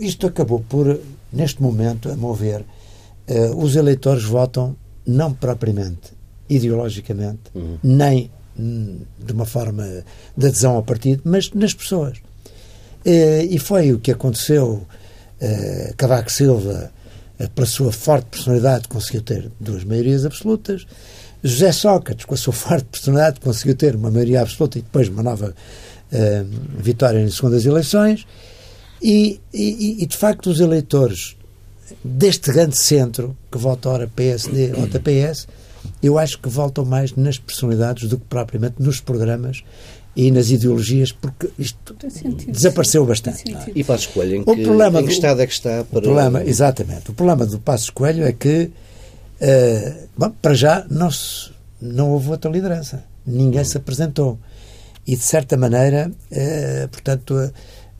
isto 0.00 0.26
acabou 0.26 0.60
por, 0.60 0.98
neste 1.32 1.62
momento, 1.62 2.10
a 2.10 2.16
meu 2.16 2.32
ver, 2.34 2.60
uh, 3.28 3.56
os 3.56 3.76
eleitores 3.76 4.24
votam 4.24 4.76
não 5.06 5.32
propriamente 5.32 6.12
ideologicamente, 6.48 7.40
uhum. 7.54 7.78
nem 7.82 8.30
hum, 8.58 9.00
de 9.18 9.32
uma 9.32 9.44
forma 9.44 10.04
de 10.36 10.46
adesão 10.46 10.76
ao 10.76 10.82
partido, 10.82 11.22
mas 11.24 11.50
nas 11.52 11.74
pessoas. 11.74 12.18
Uh, 13.04 13.44
e 13.50 13.58
foi 13.58 13.92
o 13.92 13.98
que 13.98 14.12
aconteceu. 14.12 14.86
Uh, 15.40 15.94
Cavaco 15.96 16.30
Silva, 16.30 16.90
pela 17.54 17.66
sua 17.66 17.92
forte 17.92 18.26
personalidade, 18.26 18.88
conseguiu 18.88 19.22
ter 19.22 19.50
duas 19.58 19.84
maiorias 19.84 20.24
absolutas. 20.24 20.86
José 21.42 21.72
Sócrates, 21.72 22.24
com 22.24 22.34
a 22.34 22.36
sua 22.36 22.52
forte 22.54 22.86
personalidade, 22.86 23.40
conseguiu 23.40 23.74
ter 23.74 23.96
uma 23.96 24.10
maioria 24.10 24.42
absoluta 24.42 24.78
e 24.78 24.82
depois 24.82 25.08
uma 25.08 25.22
nova 25.22 25.50
uh, 25.50 26.46
vitória 26.78 27.18
em 27.18 27.30
segundas 27.30 27.66
eleições. 27.66 28.26
E, 29.02 29.40
e, 29.52 30.02
e, 30.02 30.06
de 30.06 30.16
facto, 30.16 30.48
os 30.48 30.60
eleitores 30.60 31.36
deste 32.02 32.50
grande 32.50 32.76
centro, 32.76 33.36
que 33.52 33.58
vota 33.58 33.90
ora 33.90 34.10
PSD, 34.14 34.68
vota 34.68 34.98
PS, 34.98 35.46
eu 36.02 36.18
acho 36.18 36.38
que 36.38 36.48
voltam 36.48 36.84
mais 36.84 37.14
nas 37.14 37.38
personalidades 37.38 38.08
do 38.08 38.18
que 38.18 38.24
propriamente 38.24 38.76
nos 38.78 39.00
programas 39.00 39.62
e 40.16 40.30
nas 40.30 40.50
ideologias, 40.50 41.10
porque 41.10 41.50
isto 41.58 41.96
sentido, 42.08 42.52
desapareceu 42.52 43.02
sim. 43.02 43.08
bastante. 43.08 43.72
E 43.74 43.82
Passos 43.82 44.06
Coelho, 44.06 44.36
em 44.36 44.44
que, 44.44 44.50
o 44.50 44.62
problema 44.62 45.00
em 45.00 45.06
que 45.06 45.12
estado 45.12 45.42
é 45.42 45.46
que 45.46 45.52
está 45.52 45.84
para... 45.84 45.98
O 45.98 46.02
problema, 46.02 46.44
exatamente. 46.44 47.10
O 47.10 47.14
problema 47.14 47.44
do 47.44 47.58
Passos 47.58 47.90
Coelho 47.90 48.24
é 48.24 48.32
que 48.32 48.70
Uh, 49.44 50.08
bom, 50.16 50.30
para 50.30 50.54
já 50.54 50.86
não, 50.88 51.10
se, 51.10 51.50
não 51.80 52.12
houve 52.12 52.30
outra 52.30 52.50
liderança. 52.50 53.04
Ninguém 53.26 53.64
se 53.64 53.76
apresentou. 53.76 54.38
E, 55.06 55.16
de 55.16 55.22
certa 55.22 55.56
maneira, 55.56 56.10
uh, 56.10 56.88
portanto, 56.88 57.34
uh, 57.34 57.52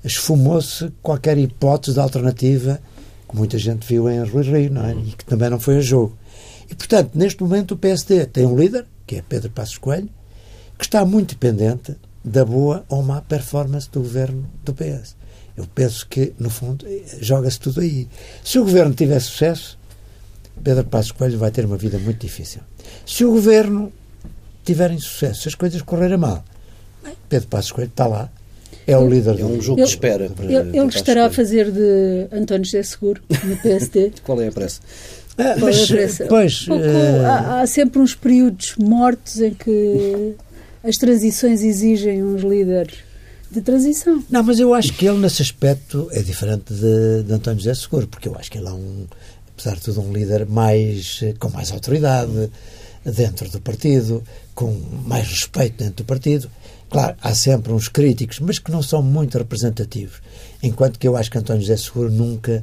esfumou-se 0.03 0.90
qualquer 1.03 1.37
hipótese 1.37 1.94
de 1.94 2.00
alternativa 2.00 2.81
que 3.29 3.37
muita 3.37 3.59
gente 3.59 3.87
viu 3.87 4.09
em 4.09 4.22
Rui 4.24 4.42
Rio, 4.42 4.72
não 4.72 4.87
é? 4.87 4.94
E 4.94 5.12
que 5.12 5.24
também 5.24 5.50
não 5.50 5.59
foi 5.59 5.79
a 5.79 5.81
jogo. 5.81 6.16
E, 6.70 6.74
portanto, 6.74 7.11
neste 7.14 7.42
momento 7.42 7.72
o 7.72 7.77
PSD 7.77 8.27
tem 8.27 8.46
um 8.46 8.57
líder, 8.57 8.87
que 9.07 9.16
é 9.16 9.22
Pedro 9.22 9.50
Passos 9.50 9.77
Coelho, 9.77 10.09
que 10.09 10.12
está 10.82 11.04
muito 11.04 11.30
dependente 11.34 11.96
da 12.24 12.44
boa 12.44 12.84
ou 12.88 13.02
má 13.02 13.20
performance 13.20 13.88
do 13.90 14.00
governo 14.00 14.48
do 14.64 14.74
PS. 14.74 15.16
Eu 15.56 15.66
penso 15.72 16.06
que, 16.08 16.32
no 16.38 16.50
fundo, 16.50 16.84
joga-se 17.20 17.60
tudo 17.60 17.80
aí. 17.80 18.08
Se 18.42 18.58
o 18.58 18.64
governo 18.64 18.92
tiver 18.92 19.20
sucesso, 19.20 19.78
Pedro 20.62 20.84
Passos 20.84 21.12
Coelho 21.12 21.38
vai 21.38 21.50
ter 21.50 21.64
uma 21.64 21.76
vida 21.76 21.98
muito 21.98 22.20
difícil. 22.20 22.60
Se 23.06 23.24
o 23.24 23.30
governo 23.30 23.92
tiver 24.64 24.90
insucesso, 24.90 25.42
se 25.42 25.48
as 25.48 25.54
coisas 25.54 25.80
correrem 25.82 26.16
mal, 26.16 26.44
Pedro 27.28 27.48
Passos 27.48 27.70
Coelho 27.70 27.90
está 27.90 28.06
lá, 28.06 28.30
é 28.87 28.96
o 28.96 29.08
líder 29.08 29.40
é 29.40 29.44
um 29.44 29.60
jogo 29.60 29.82
de 29.82 29.88
espera. 29.88 30.30
Ele, 30.40 30.78
ele 30.78 30.88
estará 30.88 31.26
a 31.26 31.30
fazer 31.30 31.70
de 31.70 32.28
António 32.32 32.64
José 32.64 32.82
Seguro 32.82 33.22
no 33.44 33.56
PSD. 33.58 34.12
Qual 34.24 34.40
é 34.42 34.48
a 34.48 34.52
pressa? 34.52 34.80
Ah, 35.38 35.56
mas, 35.58 35.90
é 35.90 36.26
pois, 36.26 36.64
Pouco, 36.64 36.84
uh... 36.84 37.26
há, 37.26 37.60
há, 37.60 37.66
sempre 37.66 38.00
uns 38.00 38.14
períodos 38.14 38.76
mortos 38.78 39.40
em 39.40 39.52
que 39.52 40.34
as 40.85 40.99
transições 40.99 41.62
exigem 41.62 42.23
uns 42.23 42.42
líderes 42.42 42.99
de 43.51 43.61
transição. 43.62 44.23
Não, 44.29 44.42
mas 44.42 44.61
eu 44.61 44.75
acho 44.75 44.92
que 44.92 45.07
ele, 45.07 45.18
nesse 45.18 45.40
aspecto, 45.40 46.09
é 46.12 46.23
diferente 46.23 46.75
de, 46.75 47.23
de 47.25 47.33
António 47.33 47.59
José 47.59 47.75
Seguro, 47.75 48.07
porque 48.07 48.29
eu 48.29 48.37
acho 48.37 48.51
que 48.51 48.59
ele 48.59 48.68
é 48.68 48.73
um, 48.73 49.07
apesar 49.55 49.77
de 49.77 49.81
tudo, 49.81 50.03
um 50.03 50.12
líder 50.12 50.44
mais, 50.47 51.20
com 51.38 51.49
mais 51.49 51.73
autoridade 51.73 52.51
dentro 53.05 53.49
do 53.49 53.61
partido, 53.61 54.23
com 54.55 54.73
mais 55.07 55.27
respeito 55.27 55.79
dentro 55.79 56.05
do 56.05 56.05
partido. 56.05 56.51
Claro, 56.90 57.16
há 57.23 57.35
sempre 57.35 57.73
uns 57.73 57.88
críticos, 57.88 58.38
mas 58.40 58.59
que 58.59 58.70
não 58.70 58.83
são 58.83 59.03
muito 59.03 59.38
representativos. 59.38 60.20
Enquanto 60.62 60.99
que 60.99 61.09
eu 61.09 61.16
acho 61.16 61.31
que 61.31 61.38
António 61.38 61.62
José 61.62 61.77
Seguro 61.77 62.11
nunca 62.11 62.62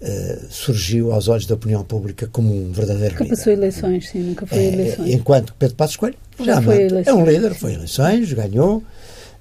uh, 0.00 0.46
surgiu 0.50 1.12
aos 1.12 1.28
olhos 1.28 1.46
da 1.46 1.54
opinião 1.54 1.84
pública 1.84 2.28
como 2.30 2.52
um 2.54 2.72
verdadeiro 2.72 3.14
nunca 3.14 3.24
líder. 3.24 3.34
Nunca 3.34 3.36
passou 3.36 3.52
eleições, 3.52 4.08
sim, 4.08 4.18
nunca 4.20 4.46
foi 4.46 4.58
é, 4.58 4.72
eleições. 4.72 5.14
Enquanto 5.14 5.52
que 5.52 5.58
Pedro 5.58 5.76
Passos 5.76 5.96
Coelho 5.96 6.16
já, 6.38 6.54
já 6.54 6.62
foi 6.62 6.88
é 7.04 7.12
um 7.12 7.24
líder, 7.24 7.54
foi 7.54 7.74
eleições, 7.74 8.32
ganhou, 8.32 8.82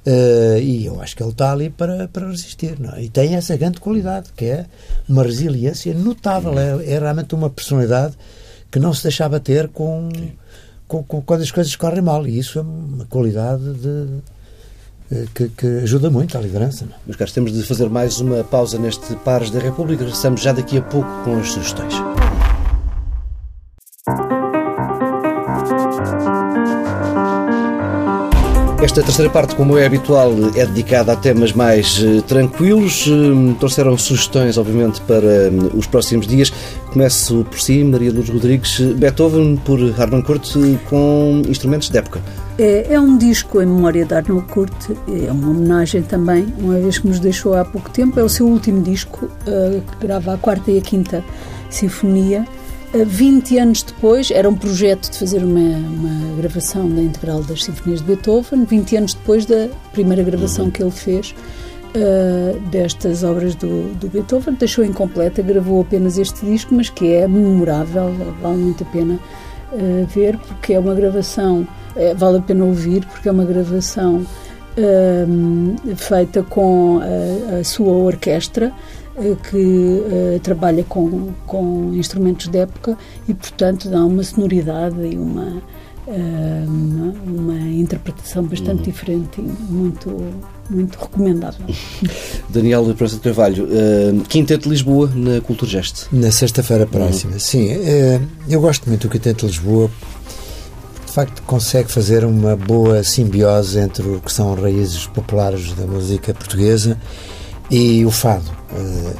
Uh, 0.08 0.60
e 0.60 0.86
eu 0.86 1.02
acho 1.02 1.16
que 1.16 1.24
ele 1.24 1.32
está 1.32 1.52
ali 1.52 1.68
para, 1.68 2.08
para 2.08 2.28
resistir. 2.28 2.80
Não? 2.80 2.94
É? 2.94 3.04
E 3.04 3.10
tem 3.10 3.36
essa 3.36 3.58
grande 3.58 3.80
qualidade, 3.80 4.32
que 4.36 4.46
é 4.46 4.66
uma 5.10 5.24
resiliência 5.24 5.94
notável. 5.96 6.58
É, 6.60 6.94
é 6.94 7.00
realmente 7.00 7.34
uma 7.34 7.50
personalidade 7.50 8.16
que 8.72 8.78
não 8.78 8.94
se 8.94 9.02
deixava 9.02 9.40
ter 9.40 9.68
com, 9.70 10.10
com, 10.88 11.04
com, 11.04 11.22
quando 11.22 11.42
as 11.42 11.52
coisas 11.52 11.76
correm 11.76 12.04
mal. 12.04 12.28
E 12.28 12.38
isso 12.38 12.60
é 12.60 12.62
uma 12.62 13.06
qualidade 13.06 13.64
de, 13.74 13.88
eh, 13.88 14.22
que, 15.34 15.50
que, 15.50 15.68
ajuda 15.84 16.10
muito 16.10 16.38
à 16.38 16.42
liderança. 16.42 16.86
É? 16.86 16.88
Mas, 17.06 17.16
caros, 17.16 17.34
temos 17.34 17.52
de 17.52 17.64
fazer 17.64 17.90
mais 17.90 18.20
uma 18.20 18.44
pausa 18.44 18.78
neste 18.78 19.16
Pares 19.18 19.50
da 19.50 19.60
República. 19.60 20.04
Regressamos 20.04 20.42
já 20.42 20.52
daqui 20.52 20.78
a 20.78 20.82
pouco 20.82 21.10
com 21.24 21.38
as 21.38 21.52
sugestões. 21.52 21.94
Esta 28.86 29.02
terceira 29.02 29.32
parte, 29.32 29.56
como 29.56 29.80
é 29.80 29.86
habitual, 29.88 30.32
é 30.56 30.64
dedicada 30.64 31.14
a 31.14 31.16
temas 31.16 31.52
mais 31.52 31.98
uh, 32.04 32.22
tranquilos. 32.22 33.08
Uh, 33.08 33.56
trouxeram 33.56 33.98
sugestões, 33.98 34.60
obviamente, 34.60 35.02
para 35.02 35.50
uh, 35.50 35.76
os 35.76 35.88
próximos 35.88 36.28
dias. 36.28 36.54
Começo 36.94 37.44
por 37.50 37.60
si, 37.60 37.84
Maria 37.84 38.12
Luz 38.12 38.30
Rodrigues. 38.30 38.80
Beethoven 38.80 39.58
por 39.58 39.80
Harnoncourt 40.00 40.54
com 40.88 41.42
instrumentos 41.48 41.90
de 41.90 41.98
época. 41.98 42.22
É, 42.58 42.94
é, 42.94 43.00
um 43.00 43.18
disco 43.18 43.62
em 43.62 43.66
memória 43.66 44.06
de 44.06 44.14
Arnold 44.14 44.48
Kurt, 44.48 44.92
é 45.10 45.32
uma 45.32 45.50
homenagem 45.50 46.02
também, 46.02 46.48
uma 46.58 46.80
vez 46.80 46.98
que 46.98 47.08
nos 47.08 47.20
deixou 47.20 47.54
há 47.54 47.66
pouco 47.66 47.90
tempo. 47.90 48.20
É 48.20 48.24
o 48.24 48.30
seu 48.30 48.48
último 48.48 48.82
disco, 48.82 49.30
que 49.46 50.06
grava 50.06 50.34
a 50.34 50.38
quarta 50.38 50.72
e 50.72 50.78
a 50.78 50.82
quinta 50.82 51.24
sinfonia 51.70 52.46
20 53.04 53.58
anos 53.58 53.84
depois, 53.84 54.32
era 54.32 54.48
um 54.48 54.56
projeto 54.56 55.12
de 55.12 55.18
fazer 55.18 55.44
uma, 55.44 55.60
uma, 55.60 56.38
gravação 56.38 56.88
da 56.90 57.02
integral 57.02 57.44
das 57.44 57.64
Sinfonias 57.64 58.00
de 58.00 58.08
Beethoven, 58.08 58.64
20 58.64 58.98
anos 58.98 59.14
depois 59.14 59.46
da 59.46 59.68
primeira 59.92 60.24
gravação 60.24 60.72
que 60.72 60.82
ele 60.82 60.92
fez 60.92 61.36
uh, 61.96 62.60
destas 62.70 63.24
obras 63.24 63.56
do, 63.56 63.94
do, 63.96 64.08
Beethoven, 64.08 64.54
deixou 64.54 64.86
incompleta, 64.86 65.42
gravou 65.42 65.82
apenas 65.82 66.18
este 66.18 66.46
disco, 66.46 66.74
mas 66.74 66.90
que 66.90 67.12
é 67.12 67.28
memorável, 67.28 68.14
vale 68.42 68.58
muito 68.58 68.84
a 68.84 68.88
pena 68.88 69.20
uh, 69.74 70.06
ver, 70.08 70.38
porque 70.38 70.74
é 70.74 70.80
uma 70.80 70.94
gravação, 70.94 71.68
uh, 71.96 72.16
vale 72.16 72.38
a 72.38 72.42
pena 72.42 72.66
ouvir, 72.66 73.06
porque 73.06 73.30
é 73.30 73.32
uma 73.32 73.46
gravação 73.46 74.26
feita 75.96 76.44
com 76.44 77.00
a, 77.00 77.60
a 77.60 77.64
sua 77.64 77.94
orquestra 77.94 78.74
eh, 79.18 79.36
que 79.50 79.58
uh, 79.58 80.40
trabalha 80.42 80.84
com, 80.84 81.32
com 81.48 81.94
instrumentos 81.94 82.50
de 82.50 82.58
época 82.58 82.98
e, 83.28 83.34
portanto, 83.34 83.90
dá 83.90 84.04
uma 84.04 84.22
sonoridade 84.22 84.98
e 85.08 85.18
uma, 85.18 85.62
uh, 86.06 86.68
uma, 86.68 87.14
uma, 87.26 87.60
interpretação 87.70 88.44
bastante 88.44 88.80
uhum. 88.80 88.84
diferente 88.84 89.40
e 89.40 89.72
muito, 89.72 90.34
muito 90.70 91.00
recomendável. 91.00 91.66
Daniel 92.50 92.84
Prensa 92.94 93.16
de 93.16 93.22
Carvalho, 93.22 93.64
uh, 93.64 94.22
Quinteto 94.28 94.64
de 94.64 94.70
Lisboa 94.70 95.10
na 95.16 95.40
Cultura 95.40 95.72
Geste. 95.72 96.08
Na 96.12 96.30
sexta-feira 96.30 96.86
próxima, 96.86 97.34
uhum. 97.34 97.40
sim. 97.40 97.70
eu 98.50 98.60
gosto 98.60 98.90
muito 98.90 99.08
do 99.08 99.12
Quinteto 99.12 99.46
de 99.46 99.54
Lisboa 99.54 99.90
facto 101.16 101.42
consegue 101.44 101.90
fazer 101.90 102.26
uma 102.26 102.58
boa 102.58 103.02
simbiose 103.02 103.80
entre 103.80 104.06
o 104.06 104.20
que 104.20 104.30
são 104.30 104.54
raízes 104.54 105.08
populares 105.08 105.72
da 105.72 105.88
música 105.88 106.34
portuguesa 106.34 106.98
e 107.72 108.06
o 108.06 108.12
fado. 108.12 108.52
Uh, 108.74 109.14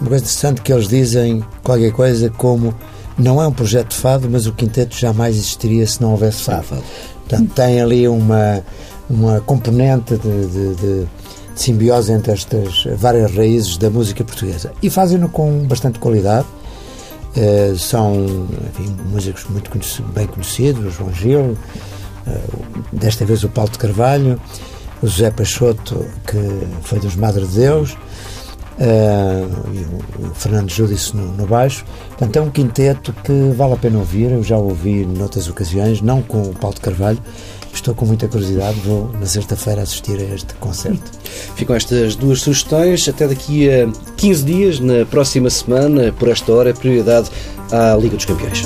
uma 0.00 0.08
coisa 0.08 0.24
interessante 0.24 0.62
que 0.62 0.72
eles 0.72 0.88
dizem 0.88 1.44
qualquer 1.62 1.92
coisa 1.92 2.30
como 2.30 2.74
não 3.18 3.40
é 3.40 3.46
um 3.46 3.52
projeto 3.52 3.90
de 3.90 3.96
fado, 3.96 4.30
mas 4.30 4.46
o 4.46 4.52
quinteto 4.54 4.96
jamais 4.96 5.36
existiria 5.36 5.86
se 5.86 6.00
não 6.00 6.12
houvesse 6.12 6.42
fado. 6.42 6.82
Portanto, 7.28 7.52
tem 7.54 7.82
ali 7.82 8.08
uma, 8.08 8.64
uma 9.10 9.38
componente 9.42 10.16
de, 10.16 10.46
de, 10.46 10.74
de, 10.74 11.04
de 11.04 11.08
simbiose 11.54 12.12
entre 12.12 12.32
estas 12.32 12.84
várias 12.96 13.30
raízes 13.30 13.76
da 13.76 13.90
música 13.90 14.24
portuguesa. 14.24 14.72
E 14.82 14.88
fazem-no 14.88 15.28
com 15.28 15.66
bastante 15.66 15.98
qualidade. 15.98 16.46
Uh, 17.34 17.78
são 17.78 18.46
enfim, 18.68 18.94
músicos 19.06 19.46
muito 19.46 19.70
bem 20.12 20.26
conhecidos, 20.26 20.84
o 20.84 20.90
João 20.90 21.14
Gil, 21.14 21.40
uh, 21.40 21.56
desta 22.92 23.24
vez 23.24 23.42
o 23.42 23.48
Paulo 23.48 23.70
de 23.70 23.78
Carvalho, 23.78 24.38
o 25.02 25.06
José 25.06 25.30
Peixoto, 25.30 26.04
que 26.26 26.66
foi 26.82 27.00
dos 27.00 27.16
Madre 27.16 27.46
de 27.46 27.54
Deus, 27.60 27.92
uh, 27.92 29.72
e 29.72 29.78
o, 30.22 30.30
o 30.30 30.34
Fernando 30.34 30.70
Júdice 30.70 31.16
no, 31.16 31.32
no, 31.32 31.46
baixo. 31.46 31.84
Portanto, 32.08 32.36
é 32.36 32.40
um 32.40 32.50
quinteto 32.50 33.12
que 33.24 33.50
vale 33.56 33.74
a 33.74 33.76
pena 33.76 33.98
ouvir. 33.98 34.30
Eu 34.30 34.42
já 34.42 34.56
ouvi 34.56 35.04
noutras 35.06 35.48
ocasiões, 35.48 36.00
não 36.00 36.22
com 36.22 36.42
o 36.42 36.54
Paulo 36.54 36.74
de 36.74 36.82
Carvalho. 36.82 37.18
Estou 37.74 37.94
com 37.94 38.04
muita 38.04 38.28
curiosidade, 38.28 38.78
vou 38.80 39.10
na 39.18 39.26
sexta-feira 39.26 39.82
assistir 39.82 40.18
a 40.20 40.34
este 40.34 40.54
concerto. 40.54 41.10
Ficam 41.56 41.74
estas 41.74 42.14
duas 42.14 42.40
sugestões. 42.40 43.08
Até 43.08 43.26
daqui 43.26 43.68
a 43.70 43.88
15 44.16 44.44
dias, 44.44 44.80
na 44.80 45.04
próxima 45.06 45.50
semana, 45.50 46.12
por 46.12 46.28
esta 46.28 46.52
hora, 46.52 46.74
prioridade 46.74 47.30
à 47.70 47.96
Liga 47.96 48.16
dos 48.16 48.24
Campeões. 48.24 48.62